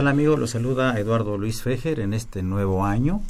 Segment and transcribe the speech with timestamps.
[0.00, 0.38] Tal amigos?
[0.38, 3.20] Los saluda Eduardo Luis Fejer en este nuevo año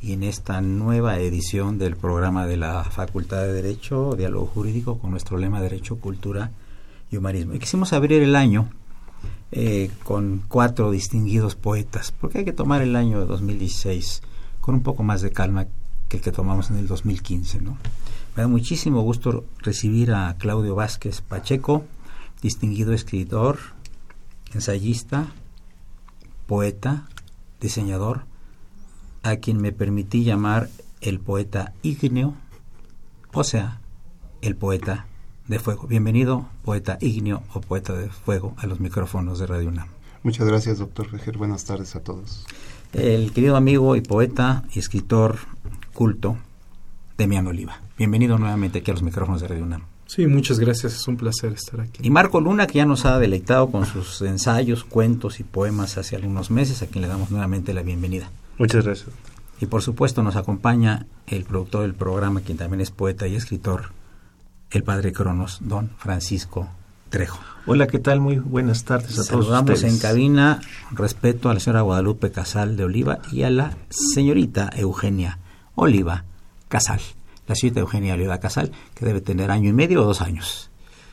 [0.00, 5.12] y en esta nueva edición del programa de la Facultad de Derecho, Diálogo Jurídico, con
[5.12, 6.50] nuestro lema Derecho, Cultura
[7.12, 7.54] y Humanismo.
[7.54, 8.68] Y quisimos abrir el año
[9.52, 14.20] eh, con cuatro distinguidos poetas, porque hay que tomar el año de 2016
[14.60, 15.68] con un poco más de calma
[16.08, 17.60] que el que tomamos en el 2015.
[17.60, 17.78] ¿no?
[18.34, 21.84] Me da muchísimo gusto recibir a Claudio Vázquez Pacheco,
[22.42, 23.58] distinguido escritor,
[24.54, 25.28] ensayista,
[26.46, 27.08] poeta,
[27.60, 28.24] diseñador,
[29.22, 30.68] a quien me permití llamar
[31.00, 32.34] el poeta ígneo,
[33.32, 33.80] o sea,
[34.42, 35.06] el poeta
[35.48, 35.86] de fuego.
[35.86, 39.88] Bienvenido, poeta ígneo o poeta de fuego, a los micrófonos de Radio UNAM.
[40.22, 41.36] Muchas gracias, doctor Fejer.
[41.36, 42.46] Buenas tardes a todos.
[42.92, 45.38] El querido amigo y poeta y escritor
[45.92, 46.36] culto,
[47.18, 47.80] Demián Oliva.
[47.98, 49.95] Bienvenido nuevamente aquí a los micrófonos de Radio UNAM.
[50.06, 52.00] Sí, muchas gracias, es un placer estar aquí.
[52.02, 56.14] Y Marco Luna, que ya nos ha deleitado con sus ensayos, cuentos y poemas hace
[56.14, 58.30] algunos meses, a quien le damos nuevamente la bienvenida.
[58.58, 59.08] Muchas gracias.
[59.60, 63.90] Y por supuesto nos acompaña el productor del programa, quien también es poeta y escritor,
[64.70, 66.68] el padre Cronos, don Francisco
[67.08, 67.40] Trejo.
[67.66, 68.20] Hola, ¿qué tal?
[68.20, 69.94] Muy buenas tardes a Saludamos todos ustedes.
[69.94, 70.60] en cabina,
[70.92, 75.38] respeto a la señora Guadalupe Casal de Oliva y a la señorita Eugenia
[75.74, 76.24] Oliva
[76.68, 77.00] Casal
[77.46, 80.70] la señorita Eugenia Oliva Casal, que debe tener año y medio o dos años.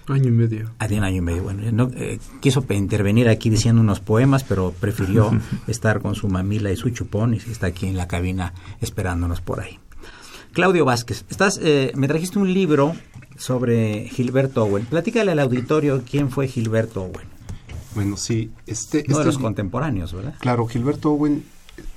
[0.07, 0.71] Año y medio.
[0.79, 1.44] Ah, tiene año y medio.
[1.44, 5.31] Bueno, no, eh, quiso intervenir aquí diciendo unos poemas, pero prefirió
[5.67, 9.61] estar con su mamila y su chupón y está aquí en la cabina esperándonos por
[9.61, 9.79] ahí.
[10.51, 12.94] Claudio Vázquez, estás, eh, me trajiste un libro
[13.38, 14.85] sobre Gilberto Owen.
[14.85, 17.27] Platícale al auditorio quién fue Gilberto Owen.
[17.95, 18.51] Bueno, sí.
[18.67, 20.35] Este, Uno este, de los contemporáneos, ¿verdad?
[20.39, 21.44] Claro, Gilberto Owen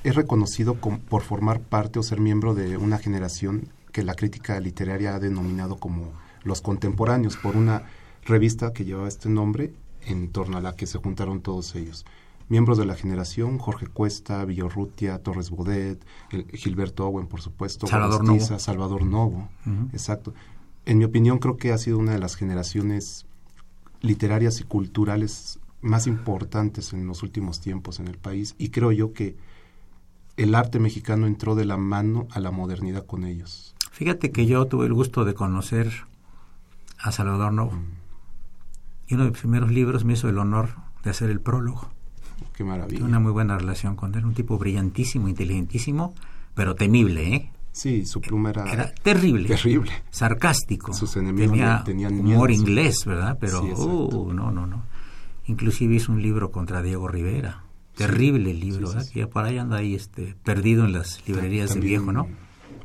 [0.04, 5.14] es reconocido por formar parte o ser miembro de una generación que la crítica literaria
[5.14, 6.12] ha denominado como
[6.42, 7.84] los contemporáneos por una
[8.26, 12.04] revista que llevaba este nombre en torno a la que se juntaron todos ellos.
[12.50, 18.22] Miembros de la generación, Jorge Cuesta, Villorrutia, Torres Bodet, el, Gilberto Owen, por supuesto, Salvador
[18.22, 18.58] Novo.
[18.58, 19.88] Salvador Novo, uh -huh.
[19.94, 20.34] exacto.
[20.84, 23.24] En mi opinión creo que ha sido una de las generaciones
[24.02, 29.14] literarias y culturales más importantes en los últimos tiempos en el país y creo yo
[29.14, 29.36] que
[30.36, 33.75] el arte mexicano entró de la mano a la modernidad con ellos.
[33.96, 35.90] Fíjate que yo tuve el gusto de conocer
[36.98, 37.72] a Salvador Novo.
[37.72, 37.84] Mm.
[39.08, 40.68] Y uno de mis primeros libros me hizo el honor
[41.02, 41.88] de hacer el prólogo.
[42.54, 42.98] Qué maravilla.
[42.98, 46.12] Tuve una muy buena relación con él, un tipo brillantísimo, inteligentísimo,
[46.54, 47.50] pero temible, ¿eh?
[47.72, 50.92] Sí, su pluma era, era terrible, terrible, sarcástico.
[50.92, 53.38] Sus enemigos tenía tenían humor miedo, inglés, ¿verdad?
[53.40, 54.82] Pero, sí, uh, no, no, no.
[55.46, 57.64] Inclusive hizo un libro contra Diego Rivera.
[57.94, 59.10] Terrible el libro, sí, ¿verdad?
[59.10, 62.28] Que ya por ahí anda ahí este, perdido en las librerías de viejo, ¿no?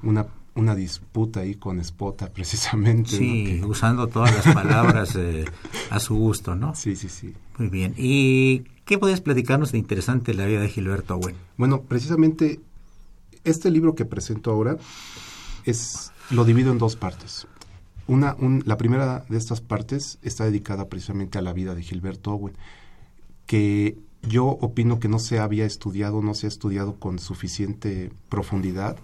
[0.04, 3.12] Una una disputa ahí con Espota precisamente.
[3.12, 3.68] Sí, ¿no?
[3.68, 3.72] que...
[3.72, 5.46] usando todas las palabras eh,
[5.90, 6.76] a su gusto, ¿no?
[6.76, 7.34] Sí, sí, sí.
[7.58, 7.94] Muy bien.
[7.98, 11.36] ¿Y qué puedes platicarnos de interesante la vida de Gilberto Owen?
[11.58, 12.60] Bueno, precisamente
[13.44, 14.78] este libro que presento ahora
[15.66, 17.48] es lo divido en dos partes.
[18.08, 22.32] Una, un, la primera de estas partes está dedicada precisamente a la vida de Gilberto
[22.32, 22.56] Owen,
[23.46, 28.98] que yo opino que no se había estudiado, no se ha estudiado con suficiente profundidad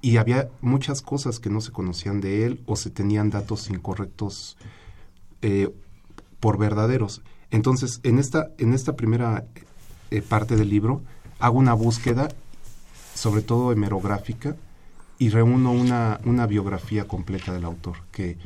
[0.00, 4.56] y había muchas cosas que no se conocían de él o se tenían datos incorrectos
[5.42, 5.72] eh,
[6.40, 7.22] por verdaderos.
[7.50, 9.44] Entonces, en esta, en esta primera
[10.10, 11.02] eh, parte del libro
[11.40, 12.28] hago una búsqueda,
[13.14, 14.56] sobre todo hemerográfica,
[15.18, 18.36] y reúno una, una biografía completa del autor, que,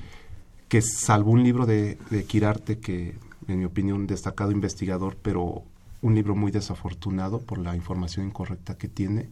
[0.68, 3.14] que salvo un libro de, de Quirarte, que
[3.46, 5.64] en mi opinión destacado investigador, pero
[6.00, 9.28] un libro muy desafortunado por la información incorrecta que tiene,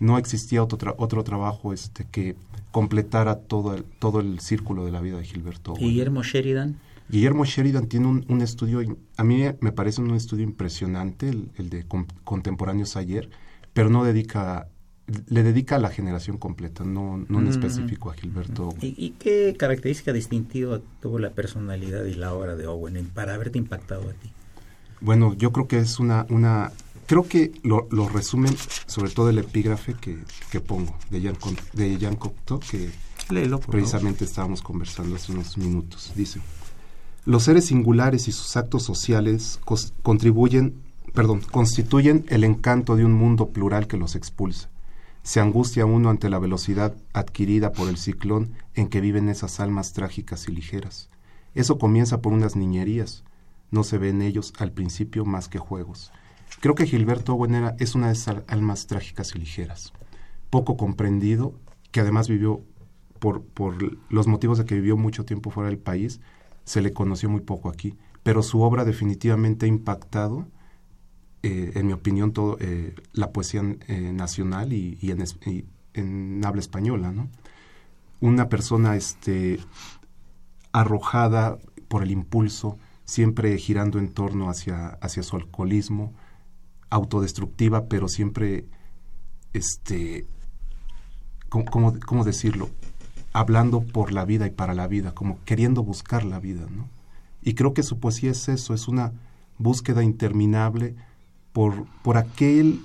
[0.00, 2.36] no existía otro, tra otro trabajo este que
[2.70, 5.74] completara todo el, todo el círculo de la vida de Gilberto.
[5.78, 6.78] ¿Y Guillermo Sheridan?
[7.08, 8.80] Guillermo Sheridan tiene un, un, estudio,
[9.16, 13.30] a mí me parece un estudio impresionante, el, el de con, contemporáneos ayer,
[13.72, 14.68] pero no dedica,
[15.26, 17.48] le dedica a la generación completa, no, no en mm.
[17.48, 18.74] específico a Gilberto.
[18.82, 23.56] ¿Y, ¿Y, qué característica distintiva tuvo la personalidad y la obra de Owen para haberte
[23.58, 24.30] impactado a ti?
[25.00, 26.72] Bueno, yo creo que es una, una
[27.08, 28.54] creo que lo, lo, resumen
[28.86, 30.18] sobre todo el epígrafe que,
[30.52, 31.36] que pongo de Jean,
[31.72, 32.90] de Jean Cocteau, que
[33.30, 36.12] Léelo, precisamente estábamos conversando hace unos minutos.
[36.14, 36.40] Dice,
[37.24, 39.58] los seres singulares y sus actos sociales
[40.02, 40.80] contribuyen,
[41.14, 44.70] perdón, constituyen el encanto de un mundo plural que los expulsa.
[45.22, 49.92] Se angustia uno ante la velocidad adquirida por el ciclón en que viven esas almas
[49.92, 51.10] trágicas y ligeras.
[51.54, 53.24] Eso comienza por unas niñerías.
[53.70, 56.12] No se ve en ellos al principio más que juegos.
[56.60, 59.92] Creo que Gilberto Buenera es una de esas almas trágicas y ligeras,
[60.50, 61.54] poco comprendido,
[61.92, 62.62] que además vivió
[63.18, 63.76] por, por
[64.10, 66.20] los motivos de que vivió mucho tiempo fuera del país,
[66.64, 70.46] se le conoció muy poco aquí, pero su obra definitivamente ha impactado,
[71.42, 75.24] eh, en mi opinión, todo eh, la poesía eh, nacional y, en,
[75.94, 77.30] en, habla española, ¿no?
[78.20, 79.60] Una persona este,
[80.72, 81.56] arrojada
[81.86, 86.12] por el impulso, siempre girando en torno hacia, hacia su alcoholismo,
[86.90, 88.66] autodestructiva, pero siempre,
[89.52, 90.26] este,
[91.48, 92.70] ¿cómo, cómo decirlo?
[93.32, 96.88] Hablando por la vida y para la vida, como queriendo buscar la vida, ¿no?
[97.42, 99.12] Y creo que su poesía es eso, es una
[99.58, 100.96] búsqueda interminable
[101.52, 102.80] por, por aquel,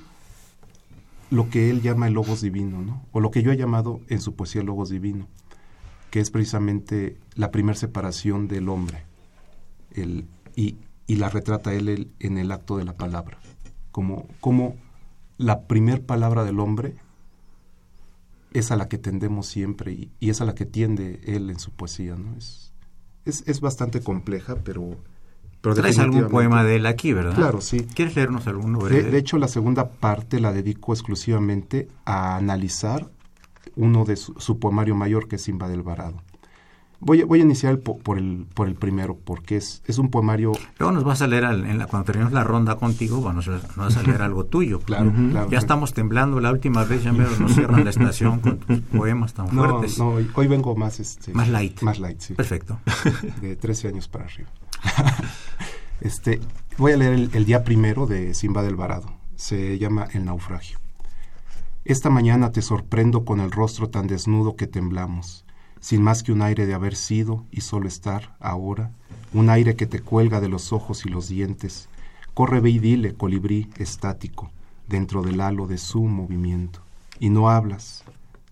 [1.31, 3.05] lo que él llama el logos divino, ¿no?
[3.11, 5.27] O lo que yo he llamado en su poesía el logos divino,
[6.11, 9.03] que es precisamente la primera separación del hombre,
[9.91, 10.77] el, y,
[11.07, 13.39] y la retrata él en el acto de la palabra
[13.93, 14.75] como, como
[15.37, 16.95] la primer palabra del hombre
[18.51, 21.59] es a la que tendemos siempre y, y, es a la que tiende él en
[21.59, 22.15] su poesía.
[22.15, 22.35] ¿no?
[22.35, 22.73] Es,
[23.23, 24.97] es, es bastante compleja, pero...
[25.61, 27.35] pero Traes algún poema de él aquí, ¿verdad?
[27.35, 27.85] Claro, sí.
[27.93, 28.79] ¿Quieres leernos alguno?
[28.79, 33.09] De, de, hecho, la segunda parte la dedico exclusivamente a analizar
[33.75, 36.21] uno de su, su poemario mayor, que es Simba del Varado.
[37.05, 40.09] Voy a, voy a iniciar por, por, el, por el primero, porque es, es un
[40.09, 40.53] poemario...
[40.79, 43.47] Luego nos vas a leer, al, en la, cuando terminemos la ronda contigo, bueno, nos,
[43.47, 44.79] nos vas a leer algo tuyo.
[44.79, 45.31] claro, uh -huh.
[45.31, 45.49] claro.
[45.49, 49.33] Ya estamos temblando, la última vez ya me nos cierran la estación con tus poemas
[49.33, 49.97] tan no, fuertes.
[49.99, 50.99] No, hoy, hoy vengo más...
[51.01, 51.81] Este, más light.
[51.81, 52.35] Más light, sí.
[52.35, 52.79] Perfecto.
[53.41, 54.49] De 13 años para arriba.
[56.01, 56.39] este,
[56.77, 59.13] voy a leer el, el día primero de Simba del Varado.
[59.35, 60.79] Se llama El naufragio.
[61.85, 65.42] Esta mañana te sorprendo con el rostro tan desnudo que temblamos
[65.83, 68.93] sin más que un aire de haber sido y solo estar ahora,
[69.33, 71.89] un aire que te cuelga de los ojos y los dientes.
[72.33, 74.49] Corre, ve y dile, colibrí estático,
[74.87, 76.79] dentro del halo de su movimiento.
[77.19, 78.05] Y no hablas,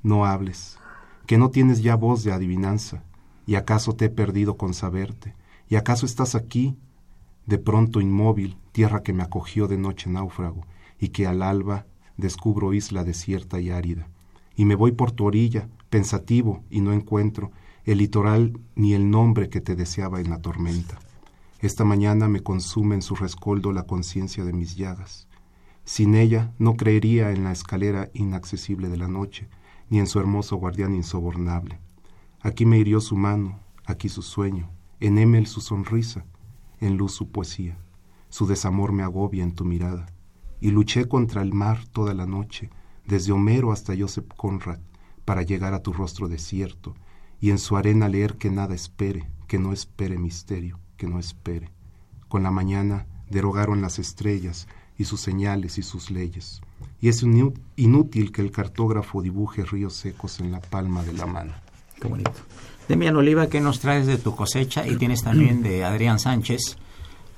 [0.03, 0.77] no hables,
[1.25, 3.01] que no tienes ya voz de adivinanza,
[3.47, 5.33] y acaso te he perdido con saberte,
[5.69, 6.75] y acaso estás aquí,
[7.45, 10.65] de pronto inmóvil, tierra que me acogió de noche náufrago,
[10.99, 11.85] y que al alba
[12.17, 14.09] descubro isla desierta y árida.
[14.57, 17.51] Y me voy por tu orilla, pensativo y no encuentro
[17.85, 20.97] el litoral ni el nombre que te deseaba en la tormenta.
[21.59, 25.27] Esta mañana me consume en su rescoldo la conciencia de mis llagas.
[25.83, 29.49] Sin ella no creería en la escalera inaccesible de la noche,
[29.89, 31.79] ni en su hermoso guardián insobornable.
[32.39, 34.71] Aquí me hirió su mano, aquí su sueño,
[35.01, 36.25] en Emel su sonrisa,
[36.79, 37.77] en luz su poesía.
[38.29, 40.05] Su desamor me agobia en tu mirada.
[40.61, 42.69] Y luché contra el mar toda la noche,
[43.05, 44.79] desde Homero hasta Joseph Conrad,
[45.25, 46.95] para llegar a tu rostro desierto
[47.39, 51.71] y en su arena leer que nada espere, que no espere misterio, que no espere.
[52.27, 54.67] Con la mañana derogaron las estrellas
[54.97, 56.61] y sus señales y sus leyes,
[56.99, 57.23] y es
[57.75, 61.53] inútil que el cartógrafo dibuje ríos secos en la palma de la mano.
[61.99, 62.31] Qué bonito.
[62.87, 64.87] Demian Oliva, ¿qué nos traes de tu cosecha?
[64.87, 66.77] Y tienes también de Adrián Sánchez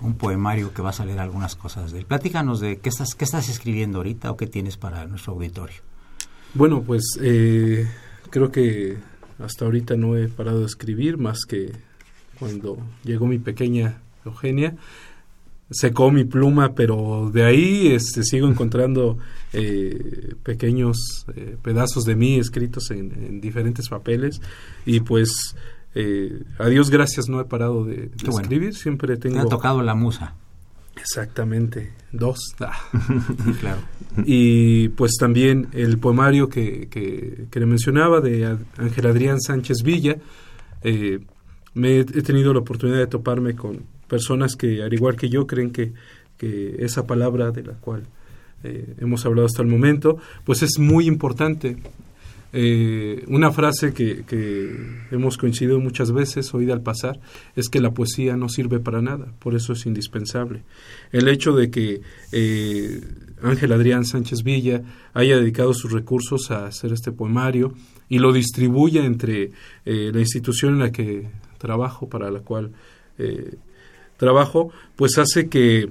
[0.02, 2.06] un poemario que vas a leer algunas cosas de él.
[2.06, 5.82] Platícanos de qué estás, qué estás escribiendo ahorita o qué tienes para nuestro auditorio.
[6.54, 7.88] Bueno, pues eh,
[8.30, 8.98] creo que
[9.40, 11.72] hasta ahorita no he parado de escribir más que
[12.40, 14.76] cuando llegó mi pequeña Eugenia.
[15.72, 19.18] Secó mi pluma, pero de ahí este, sigo encontrando
[19.54, 24.40] eh, pequeños eh, pedazos de mí escritos en, en, diferentes papeles
[24.86, 25.56] y pues
[25.96, 28.42] eh, a Dios gracias no he parado de, de bueno.
[28.42, 29.38] escribir, siempre tengo...
[29.38, 30.36] Te ha tocado la musa.
[30.96, 32.38] Exactamente, dos.
[32.60, 32.74] Ah.
[33.60, 33.82] claro.
[34.26, 40.18] Y pues también el poemario que, que, que le mencionaba de Ángel Adrián Sánchez Villa,
[40.84, 41.20] eh,
[41.74, 45.72] me he tenido la oportunidad de toparme con personas que, al igual que yo, creen
[45.72, 45.94] que,
[46.38, 48.04] que esa palabra de la cual
[48.64, 51.78] eh, hemos hablado hasta el momento, pues es muy importante.
[52.56, 54.72] Eh, una frase que, que,
[55.10, 57.20] hemos coincidido muchas veces, oída al pasar,
[57.56, 60.62] es que la poesía no sirve para nada, por eso es indispensable.
[61.12, 63.02] El hecho de que eh,
[63.42, 64.84] Ángel Adrián Sánchez Villa
[65.16, 67.74] haya dedicado sus recursos a hacer este poemario
[68.08, 69.52] y lo distribuya entre
[69.86, 72.72] eh, la institución en la que trabajo, para la cual
[74.18, 75.88] trabajo, pues hace que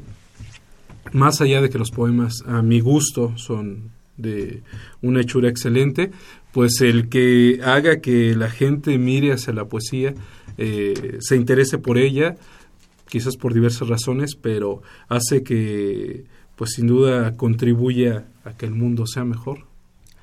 [1.12, 4.62] más allá de que los poemas a mi gusto son de
[5.00, 6.11] una hechura excelente,
[6.52, 10.14] pues el que haga que la gente mire hacia la poesía,
[10.59, 12.37] eh, se interese por ella,
[13.09, 16.25] quizás por diversas razones, pero hace que,
[16.56, 19.66] pues sin duda, contribuya a que el mundo sea mejor.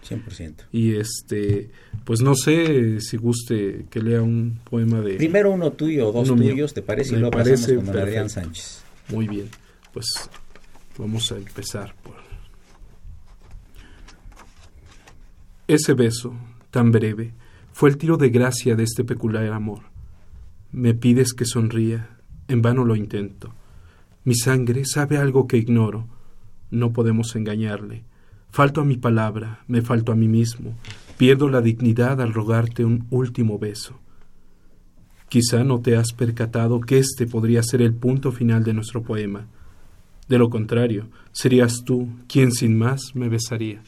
[0.08, 0.68] 100%.
[0.72, 1.70] Y este,
[2.06, 5.16] pues no sé si guste que lea un poema de...
[5.16, 7.16] Primero uno tuyo o dos Uno tuyos, ¿te parece?
[7.16, 8.30] Y luego parece pasamos con Adrián.
[8.30, 8.82] Sánchez.
[9.10, 9.50] Muy bien,
[9.94, 10.06] pues
[10.98, 12.29] vamos a empezar por...
[15.70, 16.34] Ese beso,
[16.72, 17.32] tan breve,
[17.74, 19.82] fue el tiro de gracia de este peculiar amor.
[20.72, 22.10] Me pides que sonría,
[22.48, 23.54] en vano lo intento.
[24.24, 26.08] Mi sangre sabe algo que ignoro.
[26.72, 28.04] No podemos engañarle.
[28.50, 30.74] Falto a mi palabra, me falto a mí mismo.
[31.20, 34.00] Pierdo la dignidad al rogarte un último beso.
[35.30, 39.46] Quizá no te has percatado que este podría ser el punto final de nuestro poema.
[40.28, 43.84] De lo contrario, serías tú quien sin más me besaría.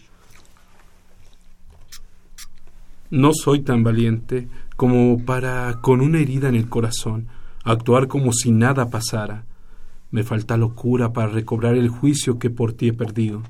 [3.11, 7.27] No soy tan valiente como para, con una herida en el corazón,
[7.65, 9.43] actuar como si nada pasara.
[10.11, 13.43] Me falta locura para recobrar el juicio que por ti he perdido.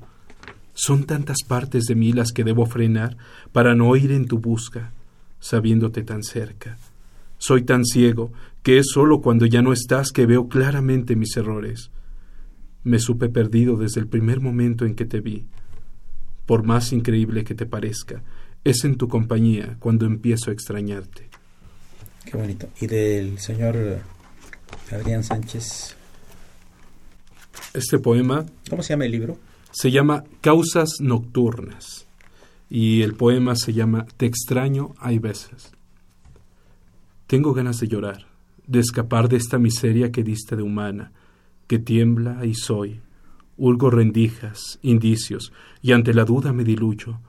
[0.74, 3.16] Son tantas partes de mí las que debo frenar
[3.52, 4.92] para no ir en tu busca,
[5.38, 6.76] sabiéndote tan cerca.
[7.38, 8.32] Soy tan ciego
[8.64, 11.92] que es solo cuando ya no estás que veo claramente mis errores.
[12.82, 15.46] Me supe perdido desde el primer momento en que te vi.
[16.46, 18.24] Por más increíble que te parezca,
[18.64, 21.28] es en tu compañía cuando empiezo a extrañarte.
[22.24, 22.68] Qué bonito.
[22.80, 23.76] Y del señor
[24.90, 25.96] Adrián Sánchez,
[27.74, 29.38] Este poema ¿cómo se llama el libro?
[29.72, 32.06] se llama Causas Nocturnas
[32.68, 35.72] y el poema se llama Te extraño hay veces.
[37.26, 38.26] Tengo ganas de llorar,
[38.66, 41.12] de escapar de esta miseria que diste de humana,
[41.66, 43.00] que tiembla y soy.
[43.56, 45.52] Hurgo rendijas, indicios,
[45.82, 47.20] y ante la duda me diluyo,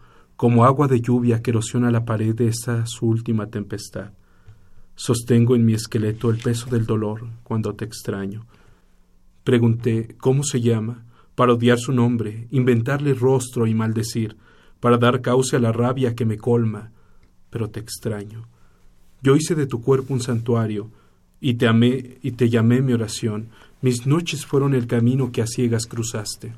[0.44, 4.12] como agua de lluvia que erosiona la pared de esta su última tempestad.
[4.94, 8.46] Sostengo en mi esqueleto el peso del dolor cuando te extraño.
[9.46, 14.36] Pregunté cómo se llama, para odiar su nombre, inventarle rostro y maldecir,
[14.82, 16.92] para dar cauce a la rabia que me colma,
[17.50, 18.46] pero te extraño.
[19.22, 20.92] Yo hice de tu cuerpo un santuario,
[21.40, 23.48] y te amé y te llamé mi oración.
[23.82, 26.54] Mis noches fueron el camino que a ciegas cruzaste.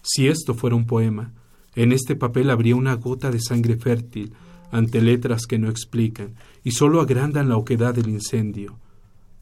[0.00, 1.34] Si esto fuera un poema,
[1.78, 4.32] en este papel habría una gota de sangre fértil
[4.72, 8.80] ante letras que no explican y sólo agrandan la oquedad del incendio.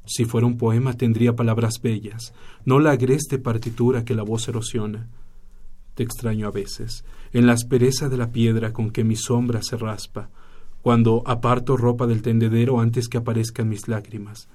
[0.05, 2.35] Si fuera un poema tendría palabras bellas,
[2.67, 5.09] no la agreste partitura que la voz erosiona.
[5.95, 9.79] Te extraño a veces, en la aspereza de la piedra con que mi sombra se
[9.79, 10.29] raspa,
[10.83, 14.51] cuando aparto ropa del tendedero antes que aparezcan mis lágrimas.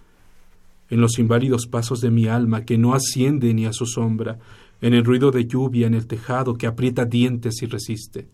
[0.91, 4.37] En los inválidos pasos de mi alma que no asciende ni a su sombra,
[4.81, 8.27] en el ruido de lluvia en el tejado que aprieta dientes y resiste.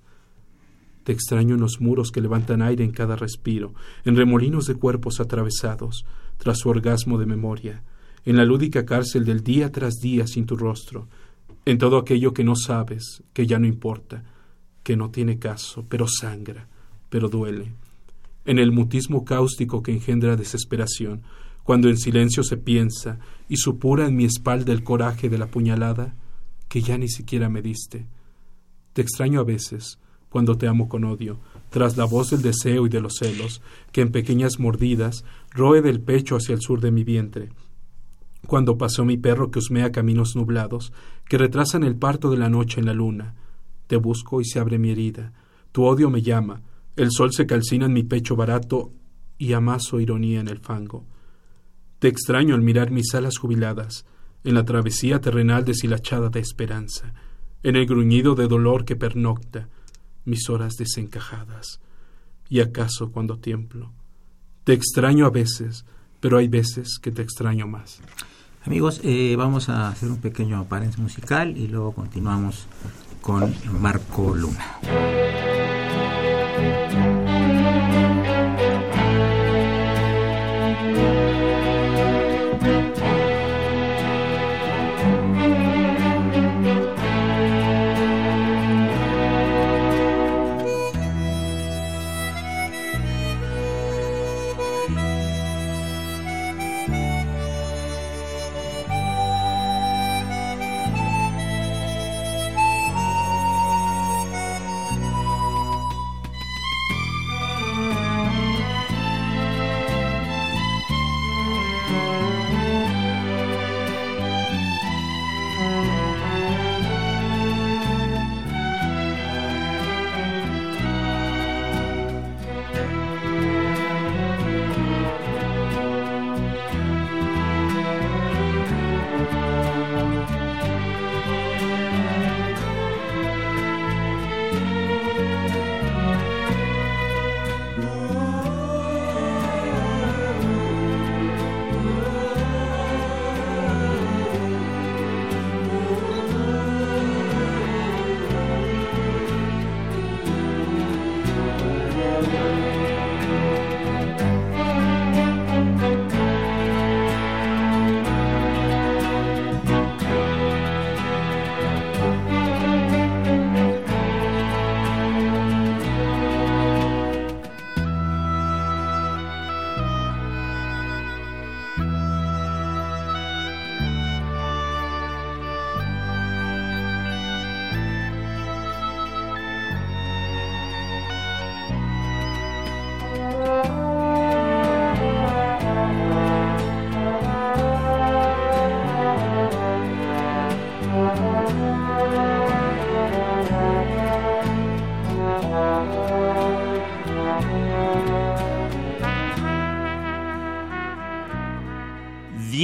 [1.04, 3.74] Te extraño en los muros que levantan aire en cada respiro,
[4.06, 6.06] en remolinos de cuerpos atravesados,
[6.38, 7.84] tras su orgasmo de memoria,
[8.25, 11.08] en la lúdica cárcel del día tras día sin tu rostro,
[11.66, 14.24] en todo aquello que no sabes, que ya no importa,
[14.84, 16.68] que no tiene caso, pero sangra,
[17.10, 17.74] pero duele,
[18.46, 21.24] en el mutismo cáustico que engendra desesperación,
[21.63, 26.16] cuando en silencio se piensa y supura en mi espalda el coraje de la puñalada
[26.78, 28.06] que ya ni siquiera me diste.
[28.94, 29.98] Te extraño a veces,
[30.30, 31.40] cuando te amo con odio,
[31.72, 36.02] tras la voz del deseo y de los celos, que en pequeñas mordidas roe del
[36.02, 37.50] pecho hacia el sur de mi vientre.
[38.46, 40.94] Cuando pasó mi perro que husmea caminos nublados,
[41.28, 43.34] que retrasan el parto de la noche en la luna,
[43.88, 45.34] te busco y se abre mi herida.
[45.72, 46.62] Tu odio me llama,
[46.96, 48.92] el sol se calcina en mi pecho barato
[49.40, 51.08] y amaso ironía en el fango.
[51.98, 54.06] Te extraño al mirar mis alas jubiladas,
[54.48, 57.13] en la travesía terrenal deshilachada de esperanza,
[57.63, 59.68] en el gruñido de dolor que pernocta,
[60.24, 61.82] mis horas desencajadas.
[62.48, 63.92] Y acaso cuando tiemblo.
[64.63, 65.84] Te extraño a veces,
[66.22, 68.00] pero hay veces que te extraño más.
[68.63, 72.68] Amigos, eh, vamos a hacer un pequeño paréntesis musical y luego continuamos
[73.20, 75.57] con Marco Luna.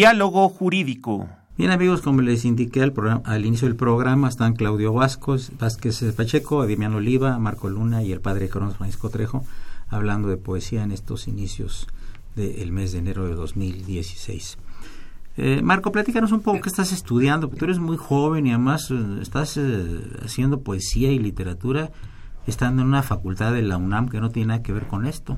[0.04, 1.30] Diálogo Jurídico.
[1.58, 2.94] Bien amigos, como les indiqué al,
[3.24, 8.20] al inicio del programa, están Claudio Vascos, Vázquez Pacheco, Demián Oliva, Marco Luna y el
[8.20, 9.46] padre Cronos Francisco Trejo,
[9.88, 11.88] hablando de poesía en estos inicios
[12.36, 14.58] del mes de enero de 2016.
[15.38, 18.92] Eh, Marco, platícanos un poco qué estás estudiando, porque tú eres muy joven y además
[18.92, 21.92] eh, estás eh, haciendo poesía y literatura
[22.46, 25.38] estando en una facultad de la UNAM que no tiene nada que ver con esto.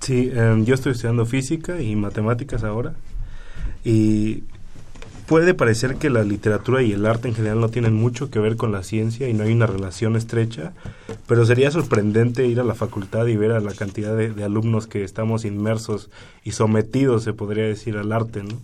[0.00, 2.96] Sí, em, yo estoy estudiando física y matemáticas ahora
[3.86, 4.42] y
[5.28, 8.56] puede parecer que la literatura y el arte en general no tienen mucho que ver
[8.56, 10.72] con la ciencia y no hay una relación estrecha,
[11.28, 14.88] pero sería sorprendente ir a la facultad y ver a la cantidad de, de alumnos
[14.88, 16.10] que estamos inmersos
[16.42, 18.60] y sometidos, se podría decir, al arte, ¿no?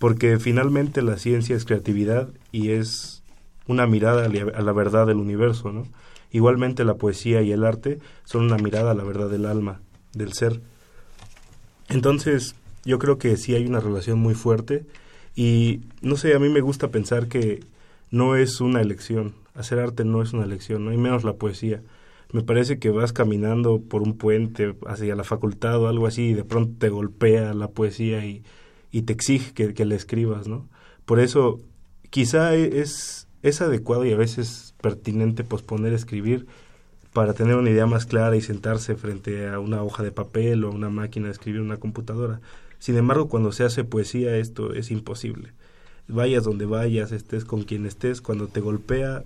[0.00, 3.22] Porque finalmente la ciencia es creatividad y es
[3.68, 5.86] una mirada a la verdad del universo, ¿no?
[6.32, 9.82] Igualmente la poesía y el arte son una mirada a la verdad del alma,
[10.14, 10.60] del ser.
[11.88, 14.86] Entonces, yo creo que sí hay una relación muy fuerte
[15.34, 17.60] y no sé, a mí me gusta pensar que
[18.10, 21.82] no es una elección, hacer arte no es una elección, no hay menos la poesía.
[22.32, 26.34] Me parece que vas caminando por un puente hacia la facultad o algo así y
[26.34, 28.42] de pronto te golpea la poesía y,
[28.90, 30.68] y te exige que, que le escribas, ¿no?
[31.04, 31.60] Por eso
[32.10, 36.46] quizá es, es adecuado y a veces pertinente posponer escribir
[37.12, 40.68] para tener una idea más clara y sentarse frente a una hoja de papel o
[40.68, 42.40] a una máquina de escribir una computadora.
[42.78, 45.52] Sin embargo, cuando se hace poesía esto es imposible.
[46.08, 49.24] Vayas donde vayas, estés con quien estés, cuando te golpea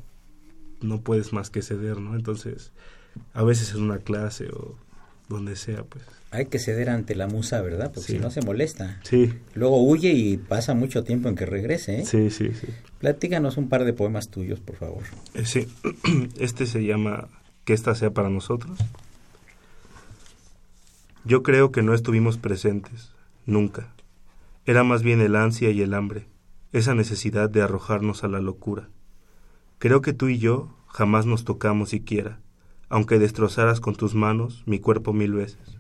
[0.81, 2.15] no puedes más que ceder, ¿no?
[2.17, 2.73] Entonces,
[3.35, 4.77] a veces en una clase o
[5.29, 6.05] donde sea, pues.
[6.33, 7.93] Hay que ceder ante la musa, ¿verdad?
[7.93, 8.13] Porque Sí.
[8.15, 9.01] si no se molesta.
[9.03, 12.07] Sí, Luego huye y pasa mucho tiempo en que regrese, ¿eh?
[12.07, 12.69] sí, sí, sí.
[13.01, 15.03] Platícanos un par de poemas tuyos, por favor.
[15.35, 15.69] Eh, Sí,
[16.39, 17.29] este se llama
[17.65, 18.79] Que esta sea para nosotros.
[21.25, 23.11] Yo creo que no estuvimos presentes,
[23.51, 23.95] nunca.
[24.65, 26.29] Era más bien el ansia y el hambre,
[26.73, 28.89] esa necesidad de arrojarnos a la locura.
[29.79, 32.41] Creo que tú y yo jamás nos tocamos siquiera,
[32.89, 35.79] aunque destrozaras con tus manos mi cuerpo mil veces.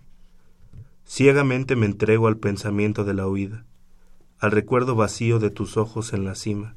[1.04, 3.64] Ciegamente me entrego al pensamiento de la huida,
[4.38, 6.76] al recuerdo vacío de tus ojos en la cima.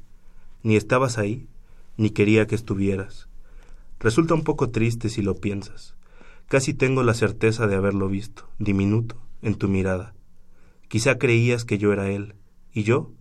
[0.62, 1.46] Ni estabas ahí,
[1.96, 3.28] ni quería que estuvieras.
[4.00, 5.94] Resulta un poco triste si lo piensas.
[6.48, 10.14] Casi tengo la certeza de haberlo visto, diminuto, en tu mirada.
[10.88, 12.34] Quizá creías que yo era él,
[12.72, 13.12] y yo,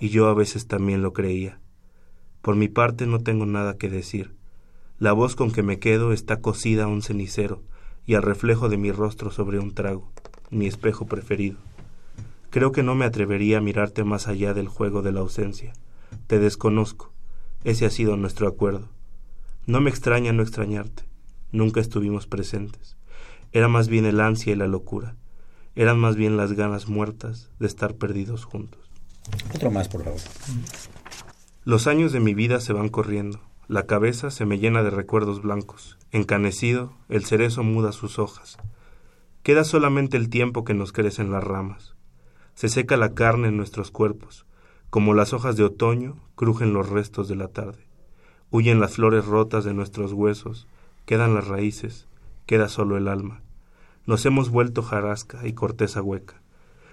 [0.00, 1.60] y yo a veces también lo creía.
[2.42, 4.34] Por mi parte no tengo nada que decir.
[4.98, 7.62] La voz con que me quedo está cosida a un cenicero
[8.06, 10.10] y al reflejo de mi rostro sobre un trago,
[10.50, 11.58] mi espejo preferido.
[12.50, 15.74] Creo que no me atrevería a mirarte más allá del juego de la ausencia.
[16.26, 17.12] Te desconozco.
[17.64, 18.88] Ese ha sido nuestro acuerdo.
[19.66, 21.04] No me extraña no extrañarte.
[21.52, 22.96] Nunca estuvimos presentes.
[23.52, 25.16] Era más bien el ansia y la locura.
[25.78, 28.90] Eran más bien las ganas muertas de estar perdidos juntos.
[29.54, 30.18] Otro más, por favor.
[31.62, 33.38] Los años de mi vida se van corriendo.
[33.68, 35.96] La cabeza se me llena de recuerdos blancos.
[36.10, 38.58] Encanecido, el cerezo muda sus hojas.
[39.44, 41.94] Queda solamente el tiempo que nos crecen las ramas.
[42.56, 44.46] Se seca la carne en nuestros cuerpos.
[44.90, 47.86] Como las hojas de otoño, crujen los restos de la tarde.
[48.50, 50.66] Huyen las flores rotas de nuestros huesos.
[51.06, 52.08] Quedan las raíces.
[52.46, 53.42] Queda solo el alma.
[54.08, 56.40] Nos hemos vuelto jarasca y corteza hueca.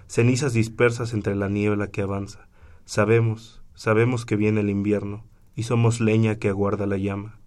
[0.06, 2.46] Cenizas dispersas entre la niebla que avanza.
[2.84, 5.24] Sabemos, sabemos que viene el invierno
[5.56, 7.38] y somos leña que aguarda la llama.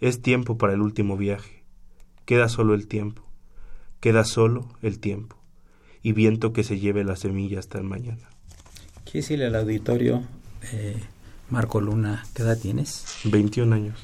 [0.00, 1.62] Es tiempo para el último viaje.
[2.24, 3.22] Queda solo el tiempo.
[4.00, 5.36] Queda solo el tiempo.
[6.02, 8.30] Y viento que se lleve la semilla hasta el mañana.
[9.04, 10.22] Quiero decirle al auditorio,
[10.72, 10.96] eh,
[11.50, 13.04] Marco Luna, ¿qué edad tienes?
[13.24, 14.02] 21 años.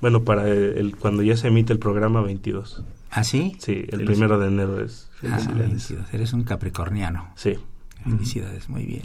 [0.00, 2.82] Bueno, para el, el- cuando ya se emite el programa, 22.
[3.10, 3.56] ¿Ah, sí?
[3.58, 5.10] Sí, el primero de enero es.
[5.16, 5.68] Ah, felicidades.
[5.68, 6.14] 22.
[6.14, 7.32] Eres un capricorniano.
[7.34, 7.58] Sí.
[8.04, 9.02] Felicidades, muy bien.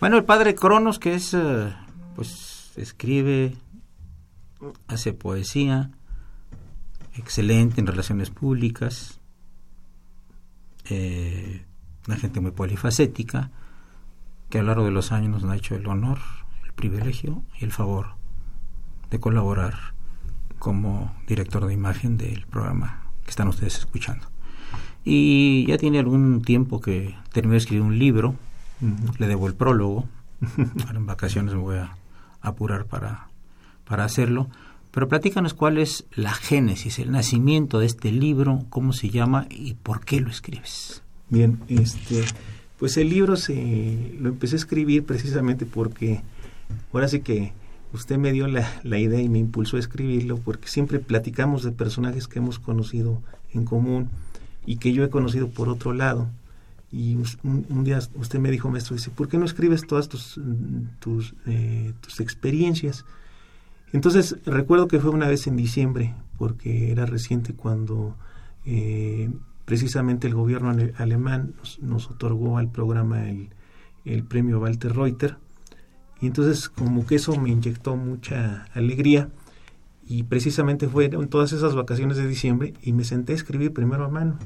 [0.00, 1.72] Bueno, el padre Cronos, que es, eh,
[2.16, 3.56] pues, escribe,
[4.88, 5.90] hace poesía,
[7.14, 9.20] excelente en relaciones públicas,
[10.90, 11.64] eh,
[12.06, 13.50] una gente muy polifacética,
[14.50, 16.18] que a lo largo de los años nos ha hecho el honor,
[16.64, 18.16] el privilegio y el favor
[19.08, 19.94] de colaborar
[20.58, 24.26] como director de imagen del programa que están ustedes escuchando.
[25.04, 28.34] Y ya tiene algún tiempo que terminó de escribir un libro,
[29.18, 30.08] le debo el prólogo,
[30.86, 31.96] ahora en vacaciones me voy a
[32.40, 33.28] apurar para,
[33.84, 34.48] para hacerlo,
[34.90, 39.74] pero platícanos cuál es la génesis, el nacimiento de este libro, cómo se llama y
[39.74, 41.02] por qué lo escribes.
[41.28, 42.24] Bien, este,
[42.78, 46.22] pues el libro se lo empecé a escribir precisamente porque
[46.92, 47.52] ahora sí que
[47.96, 51.72] usted me dio la, la idea y me impulsó a escribirlo porque siempre platicamos de
[51.72, 54.10] personajes que hemos conocido en común
[54.64, 56.28] y que yo he conocido por otro lado
[56.92, 60.40] y un, día usted me dijo, maestro, dice, ¿por qué no escribes todas tus,
[61.00, 63.04] tus, eh, tus experiencias?
[63.92, 68.16] Entonces recuerdo que fue una vez en diciembre, porque era reciente cuando
[68.64, 69.30] eh,
[69.64, 73.50] precisamente el gobierno alemán nos, otorgó al programa el,
[74.04, 75.36] el, premio Walter Reuter.
[76.20, 79.28] Y entonces como que eso me inyectó mucha alegría
[80.08, 84.04] y precisamente fue en todas esas vacaciones de diciembre y me senté a escribir primero
[84.04, 84.38] a mano.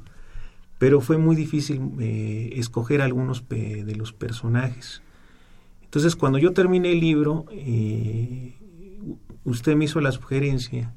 [0.79, 5.03] Pero fue muy difícil eh, escoger algunos de los personajes.
[5.83, 8.55] Entonces cuando yo terminé el libro, eh,
[9.45, 10.95] usted me hizo la sugerencia,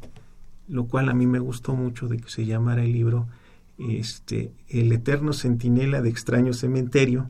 [0.68, 3.28] lo cual a mí me gustó mucho de que se llamara el libro
[3.78, 7.30] este, El eterno centinela de extraño cementerio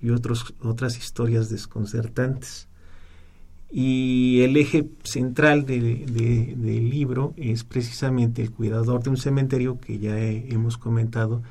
[0.00, 2.67] y otros, otras historias desconcertantes.
[3.70, 10.18] Y el eje central del libro es precisamente el cuidador de un cementerio que ya
[10.18, 11.42] hemos comentado,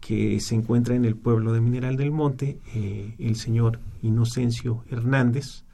[0.00, 5.64] que se encuentra en el pueblo de Mineral del Monte, eh, el señor Inocencio Hernández,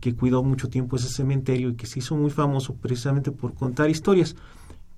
[0.00, 3.90] que cuidó mucho tiempo ese cementerio y que se hizo muy famoso precisamente por contar
[3.90, 4.36] historias,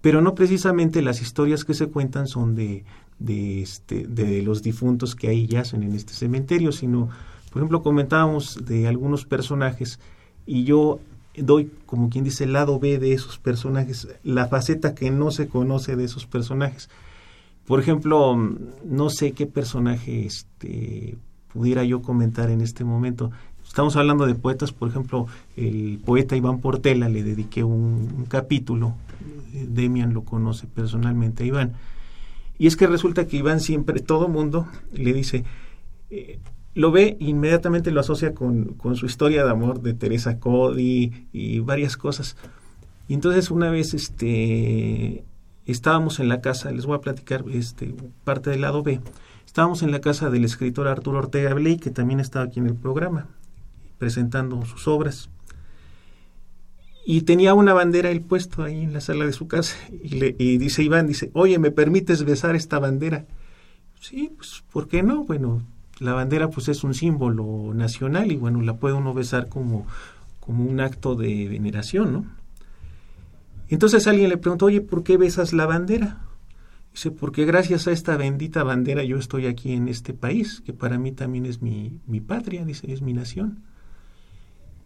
[0.03, 2.85] pero no precisamente las historias que se cuentan son de,
[3.19, 7.09] de, este, de los difuntos que ahí yacen en este cementerio, sino,
[7.51, 9.99] por ejemplo, comentábamos de algunos personajes
[10.47, 11.01] y yo
[11.37, 15.49] doy, como quien dice, el lado B de esos personajes, la faceta que no se
[15.49, 16.89] conoce de esos personajes.
[17.67, 18.37] Por ejemplo,
[18.85, 21.17] no sé qué personaje este,
[21.53, 23.31] pudiera yo comentar en este momento.
[23.67, 28.95] Estamos hablando de poetas, por ejemplo, el poeta Iván Portela, le dediqué un, capítulo,
[29.53, 31.75] Demian lo conoce personalmente a Iván,
[32.59, 35.45] y es que resulta que Iván siempre, todo mundo le dice,
[36.11, 36.41] eh,
[36.75, 41.59] lo ve inmediatamente lo asocia con, con, su historia de amor de Teresa Cody y
[41.61, 42.37] varias cosas.
[43.09, 45.25] Y entonces una vez este,
[45.67, 49.01] estábamos en la casa, les voy a platicar este, parte del lado B,
[49.45, 52.75] estábamos en la casa del escritor Arturo Ortega Bley, que también estaba aquí en el
[52.75, 53.27] programa
[53.99, 55.29] presentando sus obras.
[57.05, 59.77] Y tenía una bandera el puesto ahí en la sala de su casa.
[60.03, 63.27] Y, le, y dice Iván, dice, oye, ¿me permites besar esta bandera?
[64.01, 65.25] Sí, pues, ¿por qué no?
[65.25, 65.63] Bueno,
[66.01, 69.87] la bandera pues es un símbolo nacional y bueno, la puede uno besar como,
[70.41, 72.25] como un acto de veneración, ¿no?
[73.69, 76.19] Entonces alguien le preguntó, oye, ¿por qué besas la bandera?
[76.93, 80.99] Dice, porque gracias a esta bendita bandera yo estoy aquí en este país, que para
[80.99, 83.63] mí también es mi, mi patria, dice, es mi nación.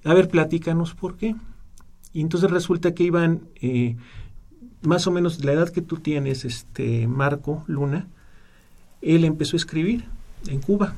[0.04, 1.34] A ver, platícanos por qué.
[2.12, 3.96] Y entonces resulta que Iván, eh,
[4.82, 8.08] más o menos la edad que tú tienes, este Marco Luna,
[9.00, 10.04] él empezó a escribir
[10.48, 10.94] en Cuba.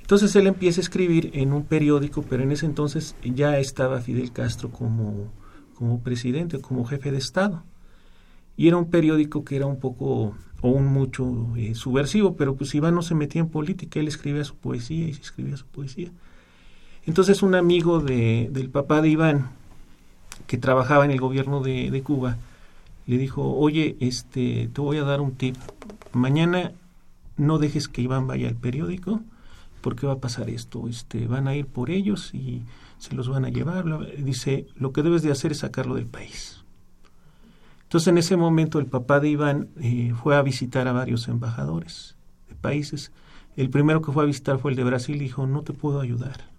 [0.00, 4.30] Entonces él empieza a escribir en un periódico, pero en ese entonces ya estaba Fidel
[4.32, 5.32] Castro como,
[5.74, 7.64] como presidente, como jefe de Estado.
[8.56, 12.74] Y era un periódico que era un poco o un mucho eh, subversivo, pero pues
[12.74, 16.10] Iván no se metía en política, él escribía su poesía y se escribía su poesía.
[17.04, 19.50] Entonces un amigo de, del papá de Iván,
[20.46, 22.36] que trabajaba en el gobierno de, de, Cuba,
[23.06, 25.56] le dijo, oye, este, te voy a dar un tip.
[26.12, 26.72] Mañana
[27.36, 29.20] no dejes que Iván vaya al periódico,
[29.80, 30.88] porque va a pasar esto.
[30.88, 32.62] Este, van a ir por ellos y
[32.98, 33.84] se los van a llevar.
[34.18, 36.64] Dice, lo que debes de hacer es sacarlo del país.
[37.84, 42.16] Entonces en ese momento el papá de Iván eh, fue a visitar a varios embajadores
[42.48, 43.12] de países.
[43.56, 46.00] El primero que fue a visitar fue el de Brasil y dijo, no te puedo
[46.00, 46.56] ayudar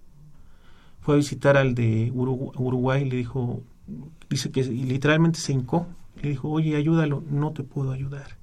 [1.07, 3.63] fue a visitar al de Uruguay y le dijo,
[4.29, 5.87] dice que literalmente se hincó,
[6.21, 8.35] le dijo, oye, ayúdalo, no te puedo ayudar.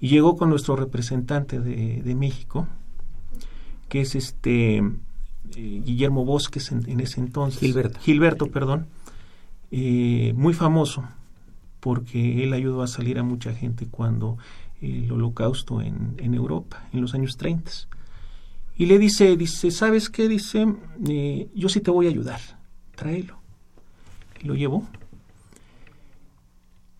[0.00, 2.68] Y llegó con nuestro representante de, México,
[3.88, 4.82] que es este eh,
[5.54, 7.60] Guillermo Bosques en, ese entonces.
[7.60, 7.98] Gilberto.
[8.00, 8.86] Gilberto, perdón.
[9.70, 11.04] Eh, muy famoso,
[11.80, 14.38] porque él ayudó a salir a mucha gente cuando
[14.80, 17.70] el holocausto en, en Europa, en los años 30
[18.78, 20.28] y le dice, dice, ¿sabes qué?
[20.28, 20.64] Dice,
[21.08, 22.40] eh, yo sí te voy a ayudar,
[22.94, 23.40] tráelo.
[24.40, 24.86] Y lo llevó.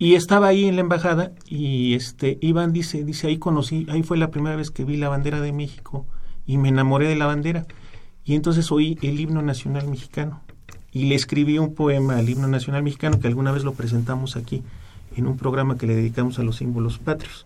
[0.01, 4.17] Y estaba ahí en la embajada y este Iván dice, dice, ahí conocí, ahí fue
[4.17, 6.05] la primera vez que vi la bandera de México
[6.45, 7.67] y me enamoré de la bandera.
[8.23, 10.41] Y entonces oí el himno nacional mexicano
[10.93, 14.63] y le escribí un poema al himno nacional mexicano que alguna vez lo presentamos aquí
[15.17, 17.45] en un programa que le dedicamos a los símbolos patrios.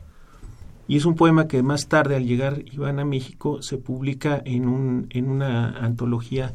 [0.87, 4.67] Y es un poema que más tarde, al llegar Iván a México, se publica en,
[4.67, 6.53] un, en una antología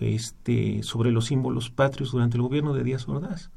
[0.00, 3.50] este, sobre los símbolos patrios durante el gobierno de Díaz Ordaz.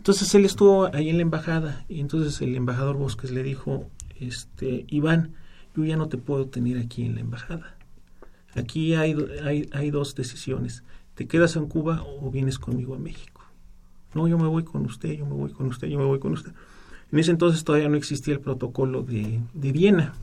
[0.00, 3.86] Entonces él estuvo ahí en la embajada y entonces el embajador Bosques le dijo,
[4.18, 5.34] este, Iván,
[5.76, 7.76] yo ya no te puedo tener aquí en la embajada.
[8.54, 10.84] Aquí hay, hay, hay dos decisiones.
[11.16, 13.42] ¿Te quedas en Cuba o vienes conmigo a México?
[14.14, 16.32] No, yo me voy con usted, yo me voy con usted, yo me voy con
[16.32, 16.52] usted.
[17.12, 20.14] En ese entonces todavía no existía el protocolo de, de Viena.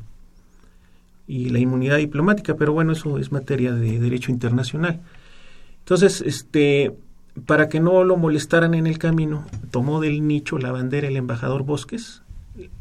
[1.28, 5.02] y la inmunidad diplomática, pero bueno, eso es materia de derecho internacional.
[5.82, 6.98] Entonces, este,
[7.46, 11.64] para que no lo molestaran en el camino, tomó del nicho la bandera el embajador
[11.64, 12.24] Bosques,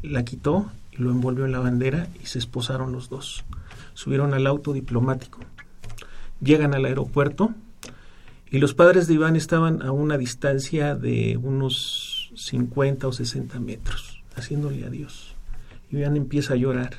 [0.01, 3.45] la quitó, lo envolvió en la bandera y se esposaron los dos.
[3.93, 5.39] Subieron al auto diplomático.
[6.41, 7.53] Llegan al aeropuerto
[8.49, 14.21] y los padres de Iván estaban a una distancia de unos 50 o 60 metros,
[14.35, 15.35] haciéndole adiós.
[15.91, 16.95] Iván empieza a llorar.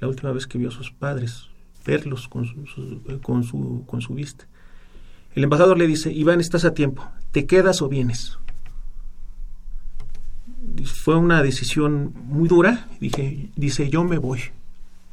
[0.00, 1.48] La última vez que vio a sus padres,
[1.86, 4.46] verlos con su, con su, con su vista.
[5.34, 8.38] El embajador le dice, Iván, estás a tiempo, ¿te quedas o vienes?
[10.84, 14.40] Fue una decisión muy dura, dije, dice, yo me voy,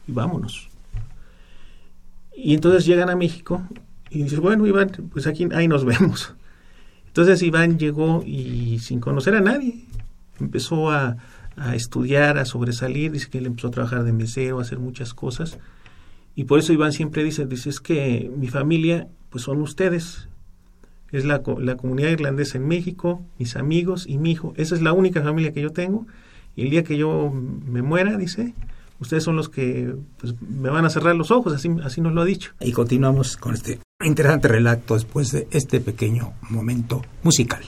[0.08, 0.70] y vámonos.
[2.36, 3.68] Y entonces llegan a México
[4.10, 6.34] y dice, bueno, Iván, pues aquí ahí nos vemos.
[7.08, 9.84] Entonces Iván llegó y sin conocer a nadie,
[10.40, 11.18] empezó a,
[11.74, 15.60] estudiar, a sobresalir, dice que él empezó a trabajar de mesero, a hacer muchas cosas.
[16.36, 20.28] Y por eso Iván siempre dice, dice, es que mi familia, pues son ustedes.
[21.12, 24.54] Es la, la comunidad irlandesa en México, mis amigos y mi hijo.
[24.56, 26.06] Esa es la única familia que yo tengo.
[26.56, 28.54] Y el día que yo me muera, dice,
[29.00, 32.22] ustedes son los que pues, me van a cerrar los ojos, así, así nos lo
[32.22, 32.54] ha dicho.
[32.60, 37.62] Y continuamos con este interesante relato después de este pequeño momento musical.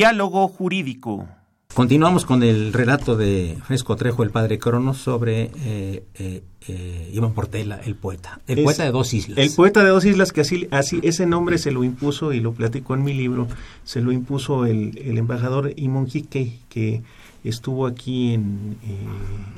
[0.00, 1.28] Diálogo jurídico.
[1.74, 7.34] Continuamos con el relato de Fresco Trejo, el padre Cronos, sobre eh, eh, eh, Iván
[7.34, 8.40] Portela, el poeta.
[8.46, 9.36] El poeta de dos islas.
[9.36, 12.54] El poeta de dos islas, que así, así ese nombre se lo impuso, y lo
[12.54, 13.46] platico en mi libro,
[13.84, 17.02] se lo impuso el, el embajador Imon Hickey, que
[17.44, 18.78] estuvo aquí en,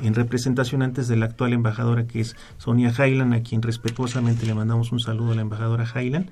[0.02, 4.54] en, representación antes de la actual embajadora, que es Sonia Highland, a quien respetuosamente le
[4.54, 6.30] mandamos un saludo a la embajadora Highland.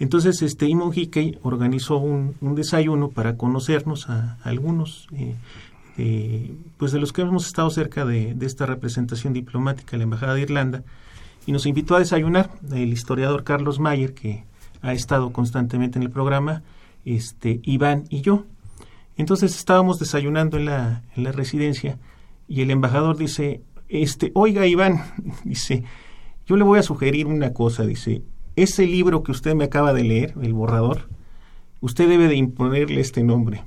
[0.00, 5.36] Entonces, este Imon Hickey organizó un, un, desayuno para conocernos a, algunos, eh,
[5.98, 10.40] eh, pues de los que hemos estado cerca de, esta representación diplomática, la Embajada de
[10.40, 10.82] Irlanda,
[11.46, 14.44] y nos invitó a desayunar el historiador Carlos Mayer, que
[14.80, 16.62] ha estado constantemente en el programa,
[17.04, 18.46] este Iván y yo.
[19.18, 21.98] Entonces estábamos desayunando en la residencia
[22.48, 23.60] y el embajador dice,
[23.90, 25.02] este, oiga Iván,
[25.44, 25.84] dice,
[26.46, 28.22] yo le voy a sugerir una cosa, dice,
[28.62, 31.08] ese libro que usted me acaba de leer, El borrador,
[31.80, 33.64] usted debe de imponerle este nombre,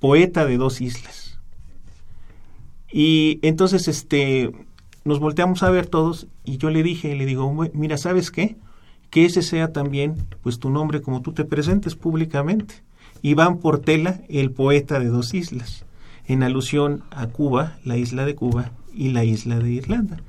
[0.00, 1.38] Poeta de dos islas.
[2.92, 4.52] Y entonces este
[5.04, 8.56] nos volteamos a ver todos y yo le dije, le digo, mira, ¿sabes qué?
[9.10, 12.82] Que ese sea también pues tu nombre como tú te presentes públicamente.
[13.22, 15.84] Iván Portela, el poeta de dos islas,
[16.26, 20.20] en alusión a Cuba, la isla de Cuba y la isla de Irlanda.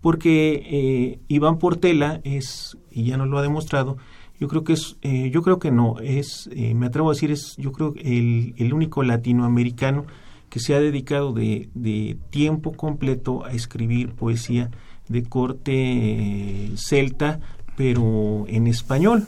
[0.00, 3.98] Porque eh, Iván Portela es, y ya nos lo ha demostrado,
[4.38, 7.30] yo creo que es, eh, yo creo que no, es, eh, me atrevo a decir,
[7.30, 10.06] es yo creo el, el único latinoamericano
[10.48, 14.70] que se ha dedicado de, de tiempo completo a escribir poesía
[15.08, 17.40] de corte eh, celta,
[17.76, 19.26] pero en español.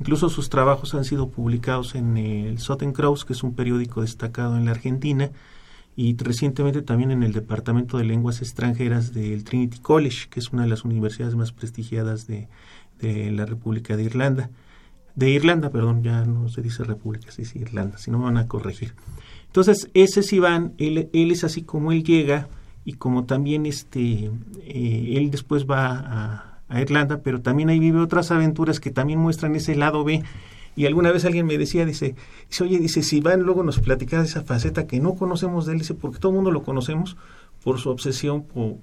[0.00, 2.58] Incluso sus trabajos han sido publicados en el
[2.92, 5.30] Cross, que es un periódico destacado en la Argentina,
[5.94, 10.62] y recientemente también en el Departamento de Lenguas Extranjeras del Trinity College, que es una
[10.62, 12.48] de las universidades más prestigiadas de,
[13.00, 14.50] de la República de Irlanda.
[15.14, 18.38] De Irlanda, perdón, ya no se dice República, se dice Irlanda, si no me van
[18.38, 18.94] a corregir.
[19.46, 22.48] Entonces, ese es Iván, él, él es así como él llega
[22.86, 24.30] y como también este,
[24.64, 29.18] eh, él después va a, a, Irlanda, pero también ahí vive otras aventuras que también
[29.18, 30.22] muestran ese lado B.
[30.74, 32.14] Y alguna vez alguien me decía, dice,
[32.60, 35.80] oye, dice, si Iván luego nos platica de esa faceta que no conocemos de él,
[35.80, 37.16] dice, porque todo el mundo lo conocemos
[37.62, 38.76] por su obsesión por,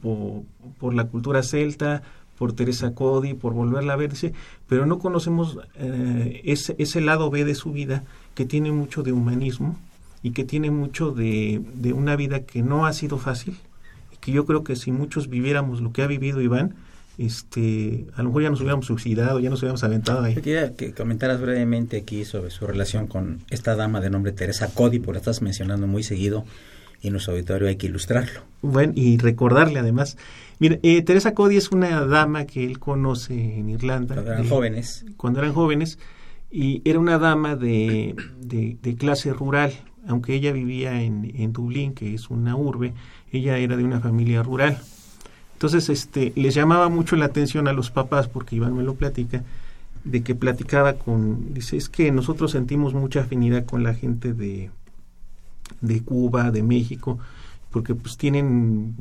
[0.79, 2.03] por, la cultura celta,
[2.37, 4.33] por Teresa Cody, por volverla a ver, dice,
[4.67, 8.03] pero no conocemos eh, ese, ese lado B de su vida
[8.35, 9.75] que tiene mucho de humanismo,
[10.21, 13.57] y que tiene mucho de, de una vida que no ha sido fácil
[14.11, 16.75] y que yo creo que si muchos viviéramos lo que ha vivido Iván,
[17.19, 20.35] este, a lo mejor ya nos hubiéramos suicidado, ya nos hubiéramos aventado ahí.
[20.35, 24.69] Yo quería que comentaras brevemente aquí sobre su relación con esta dama de nombre Teresa
[24.73, 26.45] Cody, porque la estás mencionando muy seguido
[27.01, 28.41] y en nuestro auditorio hay que ilustrarlo.
[28.61, 30.17] Bueno, y recordarle además.
[30.59, 34.15] Mira, eh, Teresa Cody es una dama que él conoce en Irlanda.
[34.15, 35.05] Cuando eran jóvenes.
[35.17, 35.99] Cuando eran jóvenes.
[36.51, 39.71] Y era una dama de, de, de clase rural,
[40.07, 42.93] aunque ella vivía en, en, Dublín, que es una urbe,
[43.31, 44.79] ella era de una familia rural.
[45.59, 49.43] Entonces, este, les llamaba mucho la atención a los papás, porque Iván me lo platica,
[50.05, 54.71] de que platicaba con, dice, es que nosotros sentimos mucha afinidad con la gente de,
[55.81, 57.19] de Cuba, de México,
[57.71, 58.95] porque pues tienen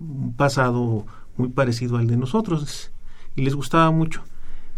[0.00, 2.90] un pasado muy parecido al de nosotros
[3.36, 4.24] y les gustaba mucho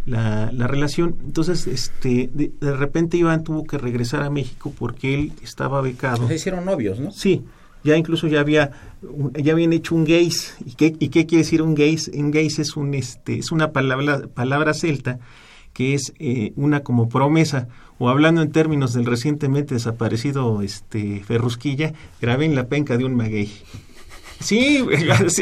[0.04, 1.16] la, la relación.
[1.24, 6.28] Entonces, este, de, de, repente Iván tuvo que regresar a México porque él estaba becado.
[6.28, 7.10] Se hicieron novios, ¿no?
[7.10, 7.42] Sí,
[7.84, 8.70] ya incluso ya había,
[9.34, 10.56] ya habían hecho un gays.
[10.64, 12.08] ¿Y qué, y qué quiere decir un gays?
[12.08, 15.18] Un gays es un, este, es una palabra, palabra celta
[15.72, 17.68] que es eh, una como promesa,
[17.98, 23.14] o hablando en términos del recientemente desaparecido este Ferrusquilla, grabé en la penca de un
[23.14, 23.50] maguey.
[24.42, 24.84] Sí,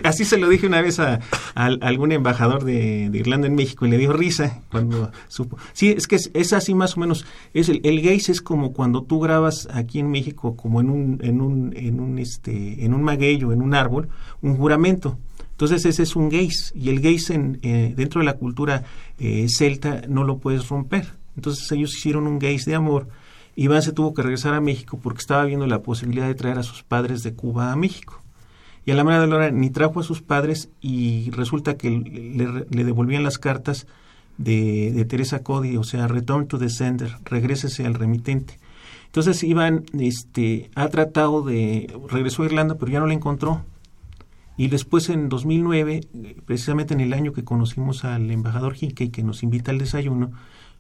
[0.04, 1.20] así se lo dije una vez a,
[1.54, 5.58] a, algún embajador de, de, Irlanda en México y le dio risa cuando supo.
[5.72, 7.24] Sí, es que es, es así más o menos.
[7.54, 11.40] Es el, el es como cuando tú grabas aquí en México como en un en
[11.40, 14.08] un en un este en un maguey o en un árbol
[14.42, 15.18] un juramento.
[15.52, 18.84] Entonces ese es un gays y el gays en, eh, dentro de la cultura
[19.18, 21.14] eh, celta no lo puedes romper.
[21.36, 23.08] Entonces ellos hicieron un gays de amor.
[23.56, 26.62] Iván se tuvo que regresar a México porque estaba viendo la posibilidad de traer a
[26.62, 28.19] sus padres de Cuba a México
[28.90, 32.66] y a la manera de la ni trajo a sus padres y resulta que le,
[32.68, 33.86] le devolvían las cartas
[34.36, 38.58] de, de, Teresa Cody, o sea, return to the sender, regrésese al remitente.
[39.06, 43.64] Entonces Iván este, ha tratado de, regresó a Irlanda, pero ya no la encontró.
[44.56, 46.00] Y después en 2009,
[46.44, 50.32] precisamente en el año que conocimos al embajador Hickey, que nos invita al desayuno,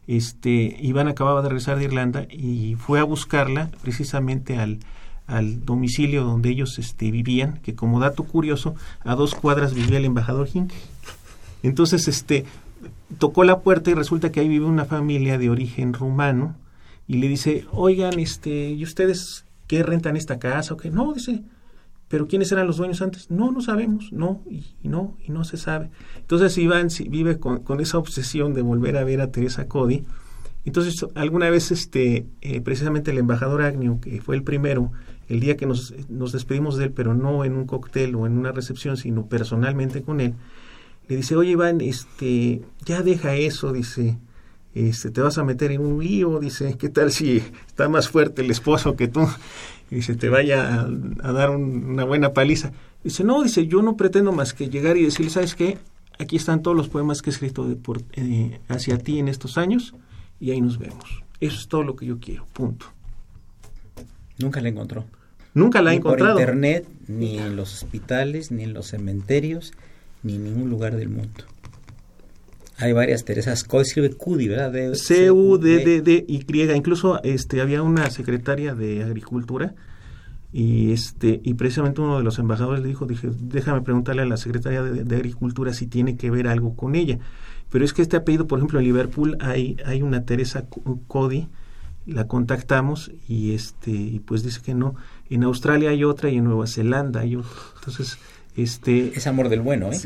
[0.08, 4.80] este, Iván acababa de regresar de Irlanda y fue a buscarla precisamente al,
[5.30, 10.04] al domicilio donde ellos este, vivían, que como dato curioso, a dos cuadras vivía el
[10.04, 10.78] embajador Hinkey.
[11.62, 12.44] Entonces, este,
[13.18, 16.56] tocó la puerta y resulta que ahí vive una familia de origen rumano
[17.06, 20.78] y le dice, oigan, este, ¿y ustedes qué rentan esta casa o?
[20.90, 21.42] No, dice,
[22.08, 23.30] pero ¿quiénes eran los dueños antes?
[23.30, 25.90] No, no sabemos, no, y, y no, y no se sabe.
[26.16, 30.04] Entonces Iván vive con, con, esa obsesión de volver a ver a Teresa Cody.
[30.64, 34.92] Entonces, alguna vez, este, eh, precisamente el embajador Agnew, que fue el primero,
[35.30, 38.36] el día que nos, nos, despedimos de él, pero no en un cóctel o en
[38.36, 40.34] una recepción, sino personalmente con él,
[41.08, 44.18] le dice, oye Iván, este, ya deja eso, dice,
[44.74, 48.42] este, te vas a meter en un lío, dice, ¿qué tal si está más fuerte
[48.42, 49.26] el esposo que tú?
[49.88, 50.86] Dice, te vaya
[51.22, 52.72] a, dar un, una buena paliza.
[53.02, 55.78] Dice, no, dice, yo no pretendo más que llegar y decirle, ¿sabes qué?
[56.18, 57.66] Aquí están todos los poemas que he escrito
[58.12, 59.94] eh, hacia ti en estos años
[60.38, 61.22] y ahí nos vemos.
[61.40, 62.86] Eso es todo lo que yo quiero, punto.
[64.38, 65.06] Nunca la encontró.
[65.54, 66.34] Nunca la he encontrado.
[66.34, 69.72] Por internet, ni en los hospitales, ni en los cementerios,
[70.22, 71.44] ni en ningún lugar del mundo.
[72.78, 73.62] Hay varias Teresas.
[73.64, 74.94] ¿Cómo escribe Cudi, verdad?
[74.94, 76.72] C-U-D-D-D-Y.
[76.74, 79.74] Incluso este, había una secretaria de Agricultura
[80.52, 84.36] y este y precisamente uno de los embajadores le dijo dije déjame preguntarle a la
[84.36, 87.20] secretaria de, de agricultura si tiene que ver algo con ella
[87.70, 90.66] pero es que este apellido por ejemplo en Liverpool hay hay una Teresa
[91.06, 91.46] Cody
[92.06, 94.94] la contactamos y este y pues dice que no
[95.28, 98.18] en Australia hay otra y en Nueva Zelanda hay otra entonces
[98.56, 99.98] este es amor del bueno, ¿eh?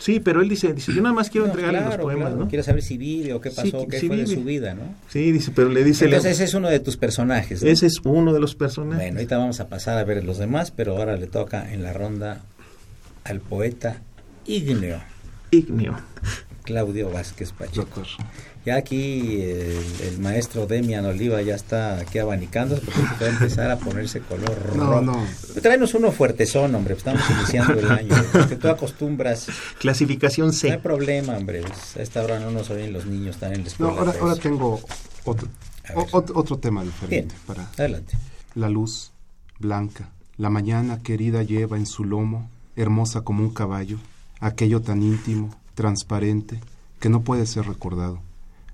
[0.00, 2.48] Sí, pero él dice, dice, yo nada más quiero entregarle los poemas, ¿no?
[2.48, 4.94] Quiero saber si vive o qué pasó, qué fue de su vida, ¿no?
[5.08, 6.06] Sí, dice, pero le dice...
[6.06, 9.02] Entonces ese es uno de tus personajes, Ese es uno de los personajes.
[9.02, 11.92] Bueno, ahorita vamos a pasar a ver los demás, pero ahora le toca en la
[11.92, 12.40] ronda
[13.24, 14.00] al poeta
[14.46, 15.00] Igneo.
[15.50, 15.96] Igneo.
[16.64, 18.02] Claudio Vázquez Pacheco.
[18.64, 23.78] Ya aquí el, maestro Demian Oliva ya está aquí abanicándose porque va a empezar a
[23.78, 25.00] ponerse color no, rojo.
[25.00, 25.26] No,
[25.62, 28.14] Tráenos uno fuertezón, hombre, estamos iniciando el año.
[28.32, 29.46] Porque tú acostumbras.
[29.78, 30.68] Clasificación C.
[30.68, 31.62] No hay problema, hombre.
[31.62, 33.92] Pues, a esta hora no nos oyen los niños, están en la escuela.
[33.92, 34.80] No, ahora, ahora tengo
[35.24, 35.48] otro,
[35.94, 37.34] otro, otro, tema diferente.
[37.34, 38.12] Bien, para adelante.
[38.54, 39.12] La luz
[39.58, 43.96] blanca, la mañana querida lleva en su lomo, hermosa como un caballo,
[44.38, 46.60] aquello tan íntimo, transparente,
[46.98, 48.20] que no puede ser recordado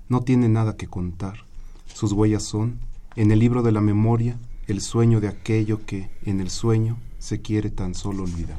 [0.09, 1.45] no tiene nada que contar.
[1.93, 2.79] Sus huellas son,
[3.15, 4.37] en el libro de la memoria,
[4.67, 8.57] el sueño de aquello que, en el sueño, se quiere tan solo olvidar.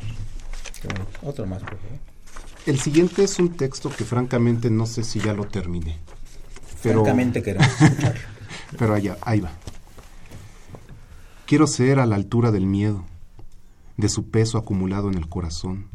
[1.23, 1.99] Otro más, por favor.
[2.67, 5.99] El siguiente es un texto que francamente no sé si ya lo terminé.
[6.83, 8.21] Pero, francamente queremos escucharlo.
[8.79, 9.53] pero allá, ahí va.
[11.47, 13.05] Quiero ser a la altura del miedo,
[13.97, 15.87] de su peso acumulado en el corazón,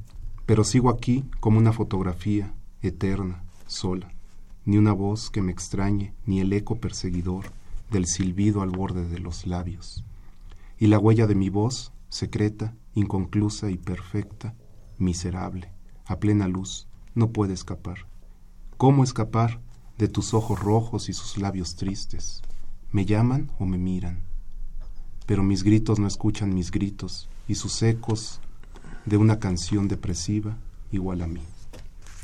[0.46, 4.13] pero sigo aquí como una fotografía eterna, sola
[4.66, 7.46] ni una voz que me extrañe, ni el eco perseguidor
[7.92, 10.04] del silbido al borde de los labios.
[10.80, 14.56] Y la huella de mi voz, secreta, inconclusa y perfecta,
[14.98, 15.72] miserable,
[16.06, 18.08] a plena luz, no puede escapar.
[18.78, 19.60] ¿Cómo escapar
[19.98, 22.42] de tus ojos rojos y sus labios tristes?
[22.92, 24.24] ¿Me llaman o me miran?
[25.26, 28.42] Pero mis gritos no escuchan mis gritos y sus ecos
[29.06, 30.58] de una canción depresiva
[30.92, 31.42] igual a mí.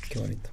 [0.09, 0.49] Qué bonito.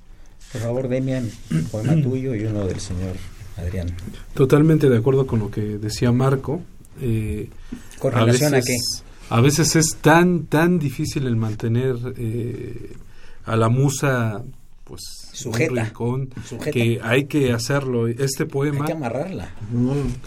[0.53, 3.17] Por favor, Demian, un poema tuyo y uno del señor
[3.57, 3.89] Adrián.
[4.35, 6.63] Totalmente de acuerdo con lo que decía Marco.
[7.01, 7.51] Eh,
[7.99, 8.77] ¿Con relación a, qué?
[9.29, 12.95] A veces es tan, tan difícil el mantener eh,
[13.45, 14.43] a la musa
[14.85, 16.31] pues sujeta, un
[16.73, 18.07] que hay que hacerlo.
[18.07, 19.51] Este poema hay que amarrarla.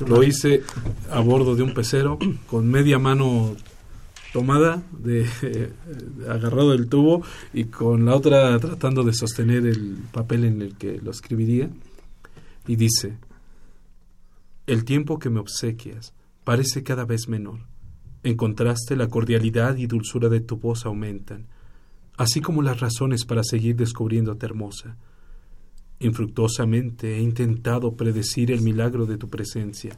[0.05, 0.63] Lo hice
[1.09, 3.55] a bordo de un pecero con media mano
[4.33, 5.25] tomada, de,
[6.29, 7.23] agarrado del tubo
[7.53, 11.69] y con la otra tratando de sostener el papel en el que lo escribiría.
[12.67, 13.17] Y dice,
[14.67, 16.13] el tiempo que me obsequias
[16.43, 17.59] parece cada vez menor.
[18.21, 21.47] En contraste, la cordialidad y dulzura de tu voz aumentan,
[22.17, 24.97] así como las razones para seguir descubriéndote hermosa.
[25.99, 29.97] Infructuosamente he intentado predecir el milagro de tu presencia,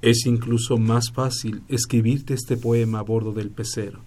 [0.00, 4.04] es incluso más fácil escribirte este poema a bordo del pecero,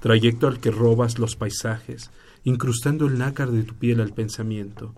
[0.00, 2.10] trayecto al que robas los paisajes,
[2.44, 4.94] incrustando el nácar de tu piel al pensamiento.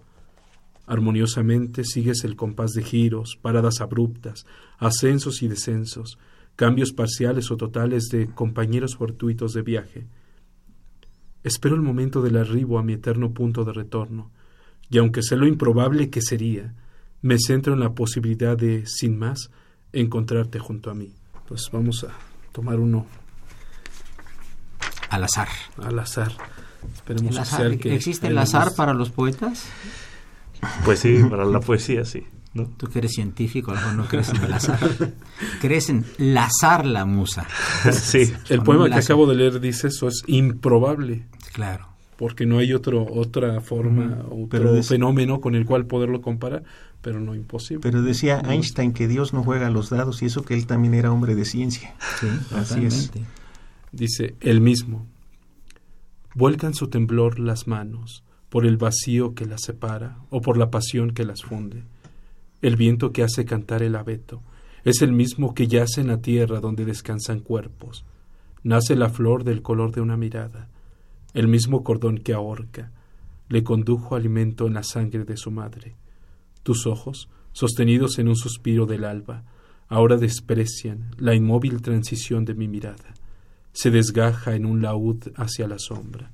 [0.87, 4.47] Armoniosamente sigues el compás de giros, paradas abruptas,
[4.79, 6.19] ascensos y descensos,
[6.55, 10.07] cambios parciales o totales de compañeros fortuitos de viaje.
[11.45, 14.31] Espero el momento del arribo a mi eterno punto de retorno,
[14.91, 16.75] y aunque sé lo improbable que sería,
[17.23, 19.51] me centro en la posibilidad de, sin más,
[19.93, 21.13] encontrarte junto a mí.
[21.49, 22.09] Pues vamos a
[22.53, 23.07] tomar uno
[25.11, 25.49] al azar.
[25.83, 26.33] Al azar.
[26.95, 29.67] Esperemos el que ¿Existe el azar para los poetas?
[30.85, 32.27] Pues sí, para la poesía sí.
[32.55, 32.67] ¿no?
[32.77, 34.79] Tú que eres científico, a lo mejor no crees en el azar.
[35.61, 37.47] crees en lazar la musa.
[37.93, 41.27] Sí, el poema que acabo de leer dice eso, es improbable.
[41.53, 41.92] Claro.
[42.23, 46.63] Porque no hay otro, otra forma, otro fenómeno con el cual poderlo comparar
[47.01, 47.83] pero no imposible.
[47.83, 50.95] Pero decía Einstein que Dios no juega a los dados y eso que él también
[50.95, 51.95] era hombre de ciencia.
[52.21, 53.11] Sí, así es.
[53.91, 55.05] Dice él mismo,
[56.37, 61.11] vuelcan su temblor las manos por el vacío que las separa o por la pasión
[61.11, 61.83] que las funde.
[62.63, 64.43] El viento que hace cantar el abeto
[64.85, 68.05] es el mismo que yace en la tierra donde descansan cuerpos.
[68.63, 70.69] Nace la flor del color de una mirada,
[71.35, 72.91] el mismo cordón que ahorca,
[73.49, 75.97] le condujo alimento en la sangre de su madre
[76.63, 79.45] tus ojos, sostenidos en un suspiro del alba,
[79.89, 83.15] ahora desprecian la inmóvil transición de mi mirada.
[83.73, 86.31] Se desgaja en un laúd hacia la sombra.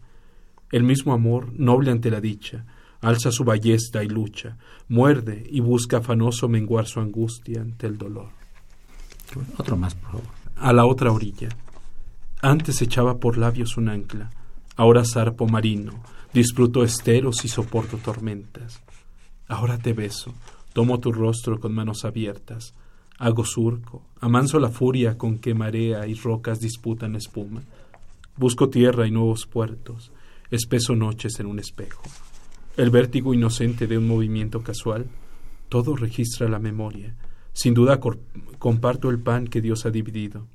[0.70, 2.66] El mismo amor, noble ante la dicha,
[3.01, 8.28] alza su ballesta y lucha, muerde y busca afanoso menguar su angustia ante el dolor.
[9.57, 10.26] Otro más, por favor.
[10.57, 11.49] A la otra orilla.
[12.42, 14.30] Antes echaba por labios un ancla,
[14.79, 15.93] ahora zarpo marino,
[16.33, 18.81] disfruto esteros y soporto tormentas.
[19.47, 20.33] Ahora te beso,
[20.72, 22.72] tomo tu rostro con manos abiertas,
[23.20, 27.62] Hago surco, amanso la furia con que marea y rocas disputan espuma.
[28.37, 30.12] Busco tierra y nuevos puertos,
[30.53, 32.05] espeso noches en un espejo.
[32.76, 35.07] El vértigo inocente de un movimiento casual,
[35.68, 37.16] todo registra la memoria.
[37.53, 37.99] Sin duda
[38.61, 40.47] comparto el pan que Dios ha dividido.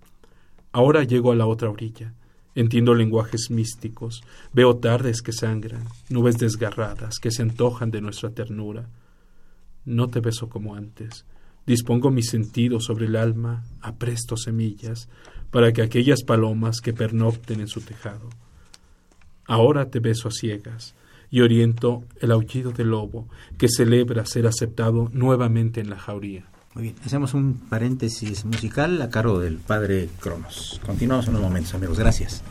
[0.71, 2.13] Ahora llego a la otra orilla.
[2.55, 4.23] Entiendo lenguajes místicos,
[4.53, 8.89] veo tardes que sangran, nubes desgarradas que se antojan de nuestra ternura.
[9.85, 11.25] No te beso como antes.
[11.65, 15.09] Dispongo mis sentidos sobre el alma, apresto semillas,
[15.49, 18.29] para que aquellas palomas que pernocten en su tejado.
[19.45, 20.95] Ahora te beso a ciegas
[21.31, 23.27] y oriento el aullido del lobo
[23.57, 26.45] que celebra ser aceptado nuevamente en la jauría.
[26.75, 30.81] Muy bien, hacemos un paréntesis musical a cargo del padre Cronos.
[30.83, 31.99] Continuamos en unos momentos, amigos.
[31.99, 32.43] Gracias.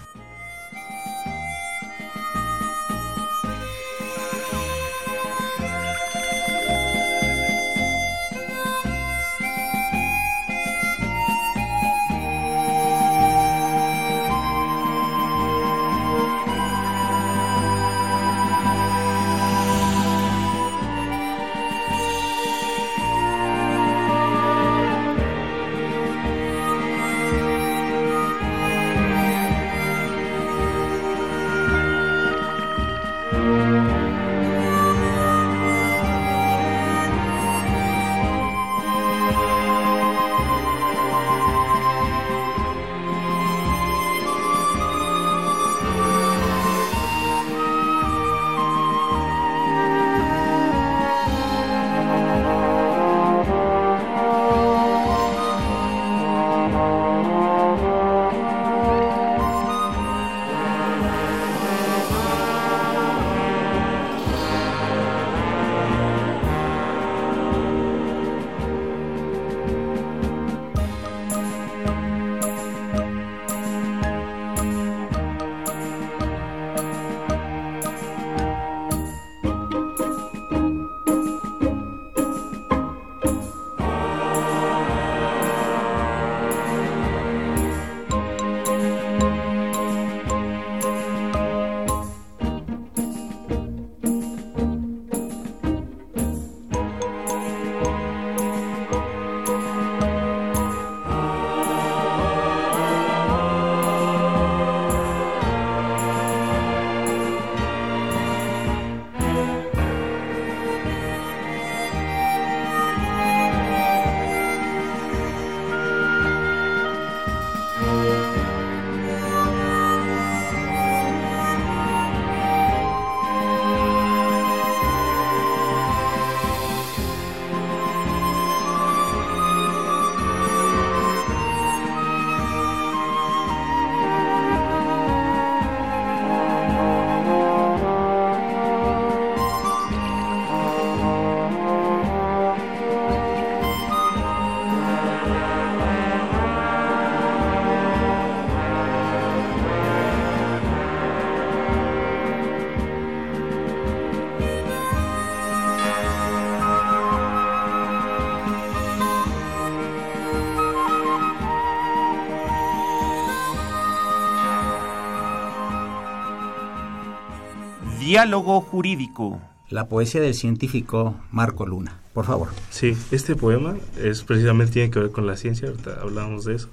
[168.12, 169.40] Diálogo jurídico.
[169.70, 171.98] La poesía del científico Marco Luna.
[172.12, 172.48] Por favor.
[172.68, 176.68] Sí, este poema es precisamente tiene que ver con la ciencia, ahorita hablamos de eso.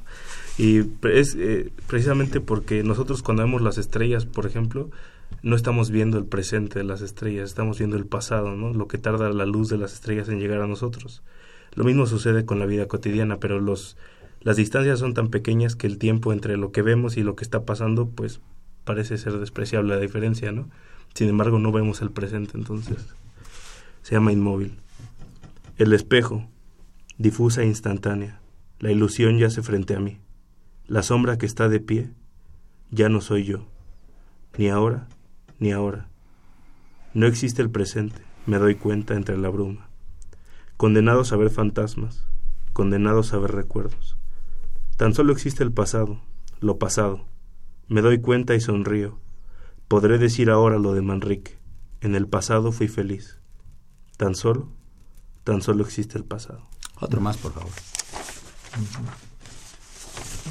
[0.57, 4.89] Y es eh, precisamente porque nosotros cuando vemos las estrellas, por ejemplo,
[5.41, 8.73] no estamos viendo el presente de las estrellas, estamos viendo el pasado, ¿no?
[8.73, 11.23] Lo que tarda la luz de las estrellas en llegar a nosotros.
[11.73, 13.95] Lo mismo sucede con la vida cotidiana, pero los
[14.41, 17.45] las distancias son tan pequeñas que el tiempo entre lo que vemos y lo que
[17.45, 18.41] está pasando, pues
[18.83, 20.67] parece ser despreciable la diferencia, ¿no?
[21.13, 22.97] Sin embargo, no vemos el presente, entonces
[24.01, 24.79] se llama inmóvil.
[25.77, 26.47] El espejo,
[27.17, 28.39] difusa e instantánea,
[28.79, 30.19] la ilusión yace frente a mí.
[30.87, 32.11] La sombra que está de pie,
[32.91, 33.67] ya no soy yo,
[34.57, 35.07] ni ahora,
[35.59, 36.07] ni ahora.
[37.13, 39.89] No existe el presente, me doy cuenta entre la bruma.
[40.77, 42.23] Condenados a ver fantasmas,
[42.73, 44.17] condenados a ver recuerdos.
[44.97, 46.21] Tan solo existe el pasado,
[46.59, 47.25] lo pasado.
[47.87, 49.19] Me doy cuenta y sonrío
[49.89, 51.57] Podré decir ahora lo de Manrique.
[52.01, 53.39] En el pasado fui feliz.
[54.17, 54.69] Tan solo,
[55.43, 56.61] tan solo existe el pasado.
[56.99, 57.71] Otro más, por favor.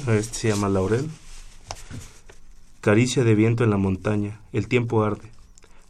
[0.09, 1.09] Este se llama Laurel.
[2.81, 5.31] Caricia de viento en la montaña, el tiempo arde.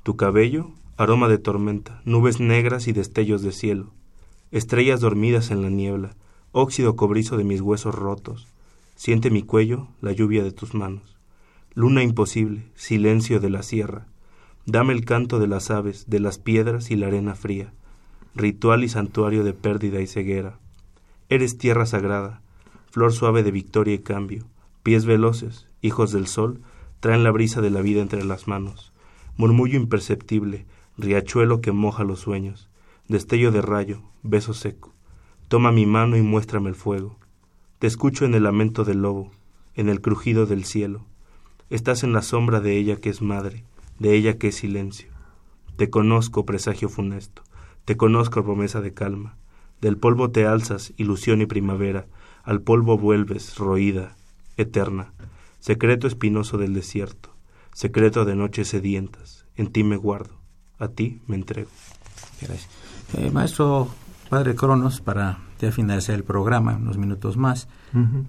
[0.03, 3.91] Tu cabello, aroma de tormenta, nubes negras y destellos de cielo,
[4.51, 6.15] estrellas dormidas en la niebla,
[6.51, 8.47] óxido cobrizo de mis huesos rotos.
[8.95, 11.18] Siente mi cuello la lluvia de tus manos.
[11.79, 14.05] Luna imposible, silencio de la sierra.
[14.65, 17.71] Dame el canto de las aves, de las piedras y la arena fría.
[18.35, 20.59] Ritual y santuario de pérdida y ceguera.
[21.29, 22.41] Eres tierra sagrada,
[22.91, 24.43] flor suave de victoria y cambio.
[24.83, 26.59] Pies veloces, hijos del sol,
[26.99, 28.91] traen la brisa de la vida entre las manos.
[29.37, 30.65] Murmullo imperceptible,
[30.97, 32.69] riachuelo que moja los sueños.
[33.07, 34.93] Destello de rayo, beso seco.
[35.47, 37.17] Toma mi mano y muéstrame el fuego.
[37.79, 39.31] Te escucho en el lamento del lobo,
[39.75, 41.05] en el crujido del cielo.
[41.69, 43.63] Estás en la sombra de ella que es madre,
[43.99, 45.09] de ella que es silencio.
[45.75, 47.43] Te conozco, presagio funesto,
[47.85, 49.35] te conozco, promesa de calma.
[49.79, 52.07] Del polvo te alzas, ilusión y primavera,
[52.43, 54.15] al polvo vuelves, roída,
[54.57, 55.13] eterna.
[55.59, 57.29] Secreto espinoso del desierto,
[57.73, 60.33] secreto de noches sedientas, en ti me guardo,
[60.79, 61.69] a ti me entrego.
[62.41, 62.69] Gracias.
[63.13, 63.89] Eh, maestro
[64.29, 67.67] Padre Cronos, para ya finalizar el programa, unos minutos más,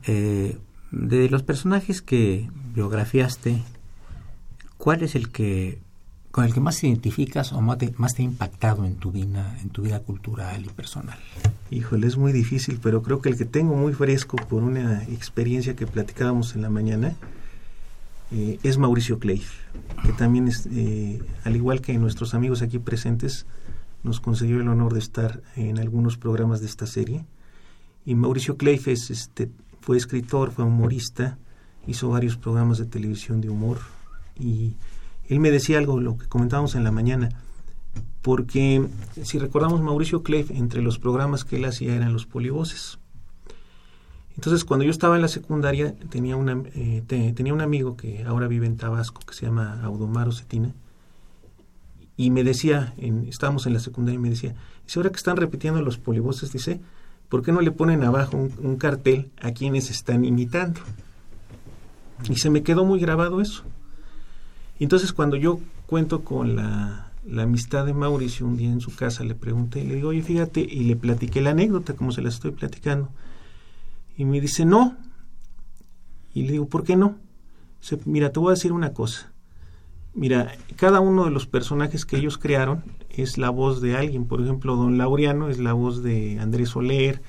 [0.07, 0.59] eh,
[0.91, 3.63] de los personajes que biografiaste,
[4.77, 5.79] ¿cuál es el que
[6.31, 9.71] con el que más te identificas o más te, ha impactado en tu vida, en
[9.71, 11.19] tu vida cultural y personal?
[11.71, 15.75] Híjole, es muy difícil, pero creo que el que tengo muy fresco por una experiencia
[15.75, 17.15] que platicábamos en la mañana
[18.33, 19.43] eh, es Mauricio Clay,
[20.05, 23.47] que también es, eh, al igual que nuestros amigos aquí presentes,
[24.03, 27.25] nos concedió el honor de estar en algunos programas de esta serie.
[28.07, 29.51] Y Mauricio Cleifes este,
[29.81, 31.39] fue escritor, fue humorista,
[31.87, 33.79] hizo varios programas de televisión de humor
[34.39, 34.75] y
[35.29, 37.31] él me decía algo, lo que comentábamos en la mañana,
[38.23, 38.87] porque
[39.23, 42.99] si recordamos Mauricio Cleif, entre los programas que él hacía eran los polivoces.
[44.35, 46.37] Entonces, cuando yo estaba en la secundaria, tenía,
[46.75, 50.75] eh, tenía un amigo que ahora vive en Tabasco, que se llama Audomaro Cetina,
[52.17, 54.55] y me decía, en, estábamos en la secundaria y me decía,
[54.85, 56.81] dice, ahora que están repitiendo los polivoces, dice,
[57.31, 60.81] ¿por qué no le ponen abajo un, cartel a quienes están imitando?
[62.29, 63.63] Y se me quedó muy grabado eso.
[64.79, 67.07] entonces cuando yo cuento con la,
[67.39, 70.85] amistad de Mauricio, un día en su casa le pregunté, le digo, oye, fíjate, y
[70.85, 73.09] le platiqué la anécdota como se la estoy platicando.
[74.17, 74.97] Y me dice, no.
[76.35, 77.17] Y le digo, ¿por qué no?
[77.81, 79.33] Dice, mira, te voy a decir una cosa.
[80.15, 84.27] Mira, cada uno de los personajes que ellos crearon es la voz de alguien.
[84.27, 87.23] Por ejemplo, Don Laureano es la voz de Andrés Soler.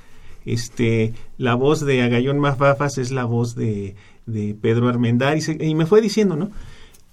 [0.46, 5.50] Este, la voz de Agallón Mafafas es la voz de, de Pedro Armendáriz.
[5.50, 6.50] Y me fue diciendo, ¿no?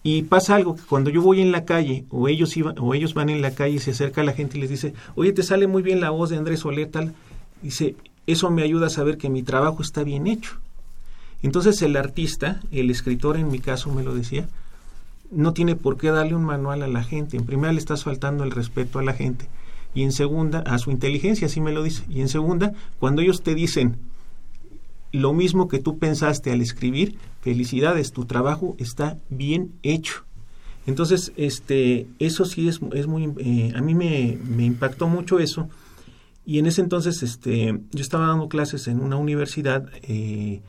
[0.02, 3.14] Y pasa algo que cuando yo voy en la calle o ellos iban, o ellos
[3.14, 5.42] van en la calle y se acerca a la gente y les dice, oye, te
[5.42, 7.14] sale muy bien la voz de Andrés Soler, tal.
[7.62, 7.96] Dice,
[8.26, 10.60] eso me ayuda a saber que mi trabajo está bien hecho.
[11.42, 14.48] Entonces el artista, el escritor en mi caso me lo decía,
[15.30, 17.36] no tiene por qué darle un manual a la gente.
[17.36, 19.48] En primera le estás faltando el respeto a la gente
[19.94, 22.04] y en segunda a su inteligencia, así me lo dice.
[22.08, 23.96] Y en segunda, cuando ellos te dicen
[25.10, 30.24] lo mismo que tú pensaste al escribir, felicidades, tu trabajo está bien hecho.
[30.86, 35.68] Entonces, este, eso sí es, es muy, eh, a mí me, me, impactó mucho eso.
[36.46, 40.62] Y en ese entonces, este, yo estaba dando clases en una universidad eh,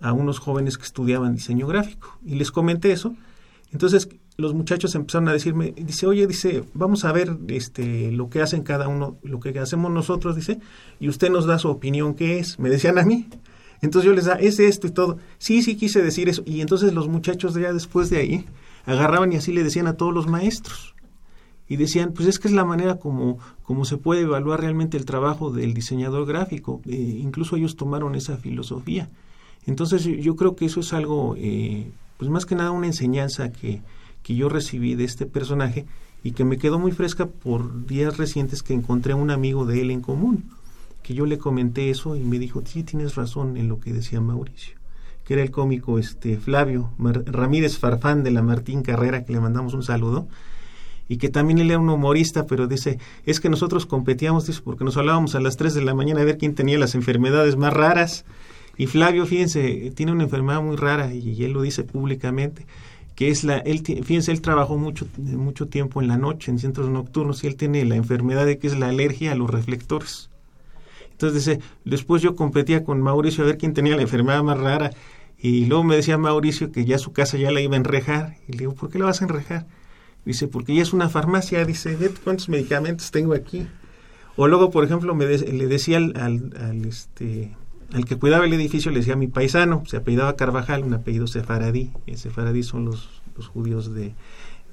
[0.00, 3.14] a unos jóvenes que estudiaban diseño gráfico y les comenté eso
[3.74, 8.40] entonces los muchachos empezaron a decirme, dice, oye, dice, vamos a ver este, lo que
[8.40, 10.60] hacen cada uno, lo que hacemos nosotros, dice,
[11.00, 12.60] y usted nos da su opinión, ¿qué es?
[12.60, 13.26] Me decían a mí.
[13.82, 15.18] Entonces yo les da, es esto y todo.
[15.38, 16.44] Sí, sí quise decir eso.
[16.46, 18.44] Y entonces los muchachos ya después de ahí
[18.86, 20.94] agarraban y así le decían a todos los maestros.
[21.66, 25.04] Y decían, pues es que es la manera como, como se puede evaluar realmente el
[25.04, 26.80] trabajo del diseñador gráfico.
[26.86, 29.10] Eh, incluso ellos tomaron esa filosofía.
[29.66, 33.82] Entonces yo creo que eso es algo eh, pues más que nada una enseñanza que,
[34.22, 35.86] que yo recibí de este personaje
[36.24, 39.82] y que me quedó muy fresca por días recientes que encontré a un amigo de
[39.82, 40.50] él en común,
[41.02, 44.22] que yo le comenté eso y me dijo, sí, tienes razón en lo que decía
[44.22, 44.76] Mauricio,
[45.24, 49.74] que era el cómico este Flavio Ramírez Farfán de la Martín Carrera, que le mandamos
[49.74, 50.26] un saludo,
[51.06, 54.84] y que también él era un humorista, pero dice, es que nosotros competíamos, dice, porque
[54.84, 57.74] nos hablábamos a las 3 de la mañana a ver quién tenía las enfermedades más
[57.74, 58.24] raras,
[58.76, 62.66] y Flavio, fíjense, tiene una enfermedad muy rara y él lo dice públicamente,
[63.14, 66.88] que es la, él, fíjense, él trabajó mucho, mucho tiempo en la noche, en centros
[66.88, 70.30] nocturnos, y él tiene la enfermedad de que es la alergia a los reflectores.
[71.12, 74.90] Entonces dice, después yo competía con Mauricio a ver quién tenía la enfermedad más rara,
[75.38, 78.52] y luego me decía Mauricio que ya su casa ya la iba a enrejar, y
[78.52, 79.66] le digo, ¿por qué la vas a enrejar?
[80.24, 83.68] Dice, porque ya es una farmacia, dice, cuántos medicamentos tengo aquí.
[84.36, 87.54] O luego, por ejemplo, me le decía al, al, al, este,
[87.94, 91.92] al que cuidaba el edificio le decía mi paisano, se apellidaba Carvajal, un apellido sefaradí,
[92.06, 93.08] y sefaradí son los,
[93.52, 94.14] judíos de,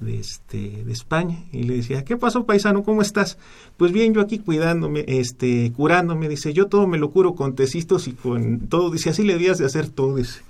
[0.04, 2.82] este, de España, y le decía, ¿qué pasó paisano?
[2.82, 3.38] ¿Cómo estás?
[3.76, 8.08] Pues bien, yo aquí cuidándome, este, curándome, dice, yo todo me lo curo con tecitos
[8.08, 10.40] y con todo, dice, así le debías de hacer todo, dice.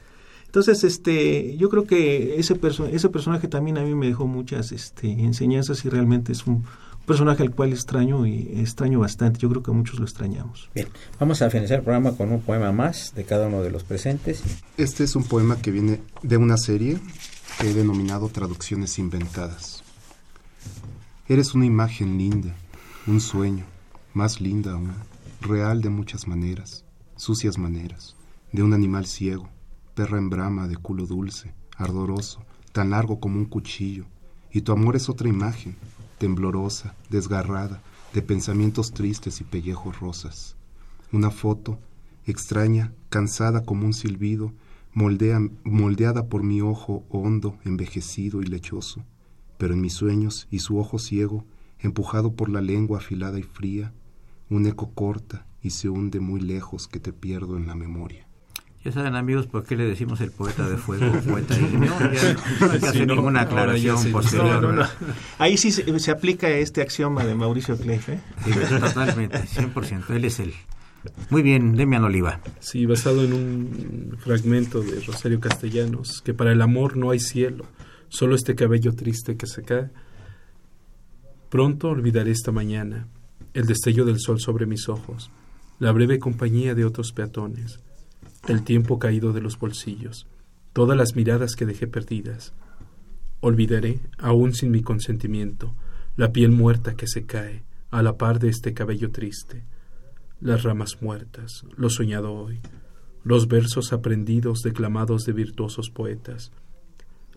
[0.46, 2.58] Entonces, este, yo creo que ese,
[2.90, 6.64] ese personaje también a mí me dejó muchas este, enseñanzas y realmente es un
[7.06, 9.40] personaje al cual extraño y extraño bastante.
[9.40, 10.70] Yo creo que muchos lo extrañamos.
[10.74, 10.88] Bien,
[11.18, 14.42] vamos a finalizar el programa con un poema más de cada uno de los presentes.
[14.76, 16.98] Este es un poema que viene de una serie
[17.60, 19.82] que he denominado Traducciones Inventadas.
[21.28, 22.54] Eres una imagen linda,
[23.06, 23.64] un sueño,
[24.14, 24.92] más linda aún,
[25.40, 26.84] real de muchas maneras,
[27.16, 28.16] sucias maneras,
[28.52, 29.48] de un animal ciego,
[29.94, 34.06] perra en brama de culo dulce, ardoroso, tan largo como un cuchillo,
[34.50, 35.76] y tu amor es otra imagen,
[36.22, 37.82] temblorosa, desgarrada,
[38.14, 40.54] de pensamientos tristes y pellejos rosas.
[41.10, 41.80] Una foto,
[42.26, 44.52] extraña, cansada como un silbido,
[44.94, 49.04] moldea, moldeada por mi ojo hondo, envejecido y lechoso,
[49.58, 51.44] pero en mis sueños y su ojo ciego,
[51.80, 53.92] empujado por la lengua afilada y fría,
[54.48, 58.28] un eco corta y se hunde muy lejos que te pierdo en la memoria.
[58.84, 62.34] Ya saben amigos por qué le decimos el poeta de fuego, poeta de no, ya
[62.60, 64.74] no hay que hacer ninguna aclaración posterior.
[64.74, 64.84] No,
[65.38, 68.08] Ahí sí se, se, aplica este axioma de Mauricio Cleif.
[68.08, 68.20] ¿eh?
[68.44, 70.10] Sí, totalmente, 100%.
[70.10, 70.52] Él es el.
[71.30, 72.40] Muy bien, Demian Oliva.
[72.58, 77.66] Sí, basado en un fragmento de Rosario Castellanos, que para el amor no hay cielo,
[78.08, 79.90] solo este cabello triste que se cae.
[81.50, 83.06] Pronto olvidaré esta mañana,
[83.54, 85.30] el destello del sol sobre mis ojos,
[85.78, 87.80] la breve compañía de otros peatones
[88.48, 90.26] el tiempo caído de los bolsillos,
[90.72, 92.54] todas las miradas que dejé perdidas.
[93.40, 95.74] Olvidaré, aún sin mi consentimiento,
[96.16, 99.64] la piel muerta que se cae a la par de este cabello triste,
[100.40, 102.60] las ramas muertas, lo soñado hoy,
[103.22, 106.52] los versos aprendidos declamados de virtuosos poetas,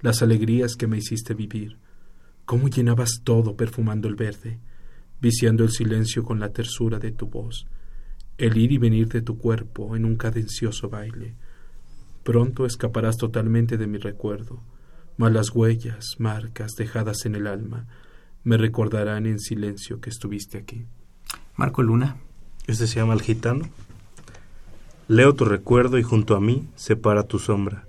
[0.02, 1.78] las alegrías que me hiciste vivir,
[2.46, 4.60] cómo llenabas todo perfumando el verde,
[5.22, 7.68] viciando el silencio con la tersura de tu voz,
[8.38, 11.36] el ir y venir de tu cuerpo en un cadencioso baile.
[12.24, 14.62] Pronto escaparás totalmente de mi recuerdo,
[15.18, 17.88] mas las huellas, marcas dejadas en el alma,
[18.44, 20.86] me recordarán en silencio que estuviste aquí.
[21.56, 22.18] Marco Luna.
[22.68, 23.70] Este se llama El Gitano.
[25.08, 27.88] Leo tu recuerdo y junto a mí se para tu sombra.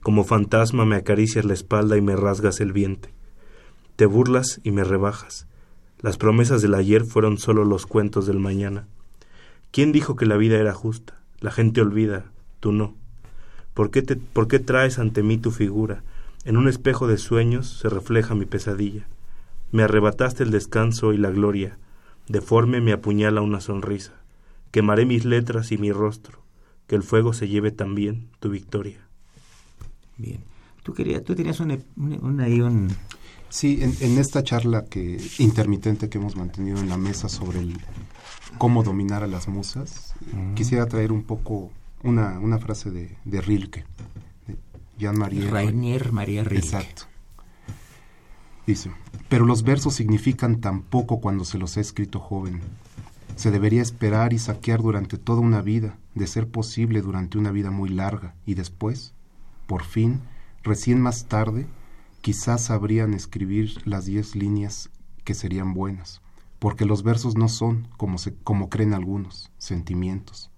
[0.00, 3.12] Como fantasma me acaricias la espalda y me rasgas el vientre.
[3.96, 5.46] Te burlas y me rebajas.
[6.00, 8.88] Las promesas del ayer fueron solo los cuentos del mañana.
[9.72, 11.18] ¿Quién dijo que la vida era justa?
[11.40, 12.26] La gente olvida,
[12.60, 12.94] tú no.
[13.72, 16.02] ¿Por qué, te, ¿Por qué traes ante mí tu figura?
[16.44, 19.06] En un espejo de sueños se refleja mi pesadilla.
[19.70, 21.78] Me arrebataste el descanso y la gloria.
[22.28, 24.12] Deforme me apuñala una sonrisa.
[24.72, 26.40] Quemaré mis letras y mi rostro.
[26.86, 28.98] Que el fuego se lleve también tu victoria.
[30.18, 30.40] Bien.
[30.82, 32.88] Tú, querías, tú tenías un, un, un...
[33.52, 37.78] Sí, en, en, esta charla que intermitente que hemos mantenido en la mesa sobre el,
[38.56, 40.54] cómo dominar a las musas, mm.
[40.54, 41.70] quisiera traer un poco
[42.02, 43.84] una, una frase de, de Rilke,
[44.46, 44.56] de
[44.98, 46.64] Jean Marie Rainier María Rilke.
[46.64, 47.02] Exacto.
[48.66, 48.90] Dice,
[49.28, 52.62] pero los versos significan tan poco cuando se los ha escrito joven.
[53.36, 57.70] Se debería esperar y saquear durante toda una vida, de ser posible durante una vida
[57.70, 59.12] muy larga, y después,
[59.66, 60.22] por fin,
[60.62, 61.66] recién más tarde,
[62.22, 64.88] quizás sabrían escribir las diez líneas
[65.24, 66.22] que serían buenas
[66.62, 70.52] porque los versos no son, como, se, como creen algunos, sentimientos.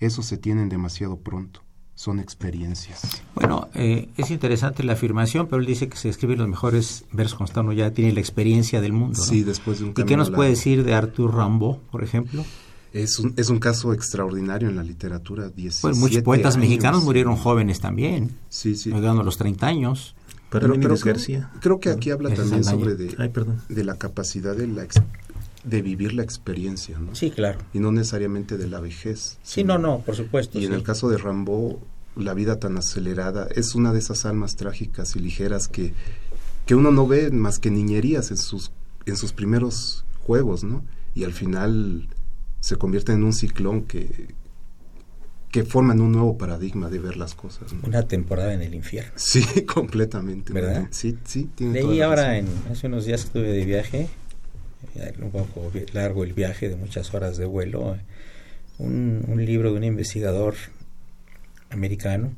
[0.00, 1.62] Esos se tienen demasiado pronto,
[1.94, 3.22] son experiencias.
[3.36, 7.38] Bueno, eh, es interesante la afirmación, pero él dice que se escriben los mejores versos
[7.38, 9.16] cuando uno ya tiene la experiencia del mundo.
[9.16, 9.24] ¿no?
[9.24, 12.44] Sí, después de un ¿Y qué nos puede decir de Arthur Rimbaud, por ejemplo?
[12.92, 15.52] Es un, es un caso extraordinario en la literatura.
[15.54, 16.68] Pues muchos poetas años.
[16.68, 18.90] mexicanos murieron jóvenes también, sí, sí.
[18.90, 20.16] llegando a los 30 años.
[20.50, 21.16] Pero, pero creo,
[21.60, 23.30] creo, que aquí habla también sobre de, Ay,
[23.68, 24.86] de, la capacidad de la
[25.64, 27.14] de vivir la experiencia, ¿no?
[27.14, 27.58] Sí, claro.
[27.74, 29.38] Y no necesariamente de la vejez.
[29.42, 30.56] Sí, no, no, por supuesto.
[30.56, 30.66] Y sí.
[30.66, 31.80] en el caso de Rambo,
[32.16, 35.92] la vida tan acelerada es una de esas almas trágicas y ligeras que,
[36.64, 38.72] que uno no ve más que niñerías en sus,
[39.04, 40.82] en sus primeros juegos, ¿no?
[41.14, 42.08] Y al final
[42.60, 44.34] se convierte en un ciclón que,
[45.50, 47.72] que forman un nuevo paradigma de ver las cosas.
[47.72, 47.80] ¿no?
[47.86, 49.12] Una temporada en el infierno.
[49.16, 50.52] Sí, completamente.
[50.52, 50.88] ¿Verdad?
[50.90, 51.48] Sí, sí.
[51.54, 54.08] Tiene Leí ahora, en, hace unos días estuve de viaje,
[55.20, 57.96] un poco largo el viaje de muchas horas de vuelo,
[58.78, 60.54] un, un libro de un investigador
[61.70, 62.32] americano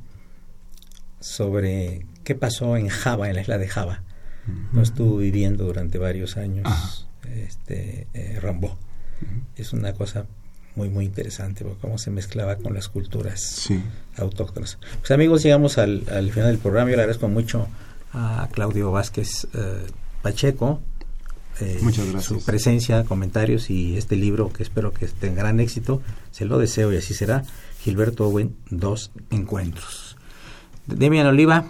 [1.20, 4.02] sobre qué pasó en Java, en la isla de Java.
[4.46, 4.68] Uh -huh.
[4.72, 7.06] No estuvo viviendo durante varios años Ajá.
[7.28, 8.68] este, eh, Rambo.
[8.68, 9.42] Uh -huh.
[9.56, 10.26] Es una cosa
[10.80, 13.82] muy, muy interesante, cómo se mezclaba con las culturas Sí.
[14.16, 14.78] autóctonas.
[15.00, 16.90] Pues amigos, llegamos al, al final del programa.
[16.90, 17.68] Yo le agradezco mucho
[18.14, 19.86] a Claudio Vázquez eh,
[20.22, 20.80] Pacheco.
[21.60, 22.24] eh, Muchas gracias.
[22.24, 26.00] Su presencia, comentarios y este libro que espero que tenga gran éxito.
[26.30, 27.44] Se lo deseo y así será.
[27.82, 30.16] Gilberto Owen, Dos Encuentros.
[30.86, 31.66] Demian Oliva,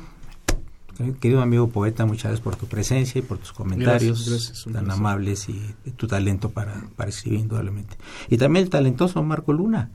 [1.20, 4.72] querido amigo poeta, muchas gracias por tu presencia y por tus comentarios Gracias, gracias, un
[4.74, 7.96] tan amables y, y tu talento para, para escribir indudablemente.
[8.28, 9.90] Y también el talentoso Marco Luna,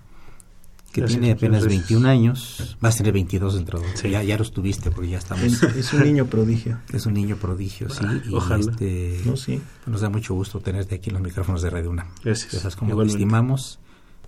[0.92, 1.90] que Gracias, tiene apenas gracias.
[1.90, 3.98] 21 años, vas a tener 22 dentro de...
[3.98, 4.10] Sí.
[4.10, 5.44] Ya, ya los tuviste porque ya estamos...
[5.44, 6.80] Es, es un niño prodigio.
[6.94, 8.06] es un niño prodigio, sí.
[8.30, 8.62] y ojalá.
[8.72, 9.62] este, No, sí.
[9.86, 12.08] nos da mucho gusto tenerte aquí en los micrófonos de Radio UNAM.
[12.24, 12.54] Gracias.
[12.62, 13.80] Sabes cómo te estimamos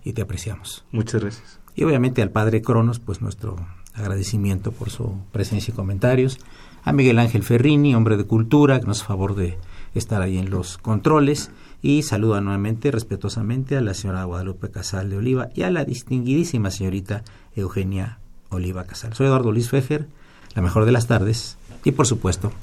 [0.03, 0.84] y te apreciamos.
[0.91, 1.59] Muchas gracias.
[1.73, 3.55] Y obviamente al padre Cronos, pues nuestro
[3.93, 6.39] agradecimiento por su presencia y comentarios.
[6.88, 9.57] A Miguel Ángel Ferrini, hombre de cultura, que nos hace favor de
[9.93, 11.51] estar ahí en los controles.
[11.81, 16.71] Y saluda nuevamente, respetuosamente, a la señora Guadalupe Casal de Oliva y a la distinguidísima
[16.71, 17.25] señorita
[17.57, 19.13] Eugenia Oliva Casal.
[19.15, 20.07] Soy Eduardo Luis Fejer,
[20.55, 22.53] la mejor de las tardes y, por supuesto,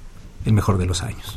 [0.47, 1.37] el mejor de los años.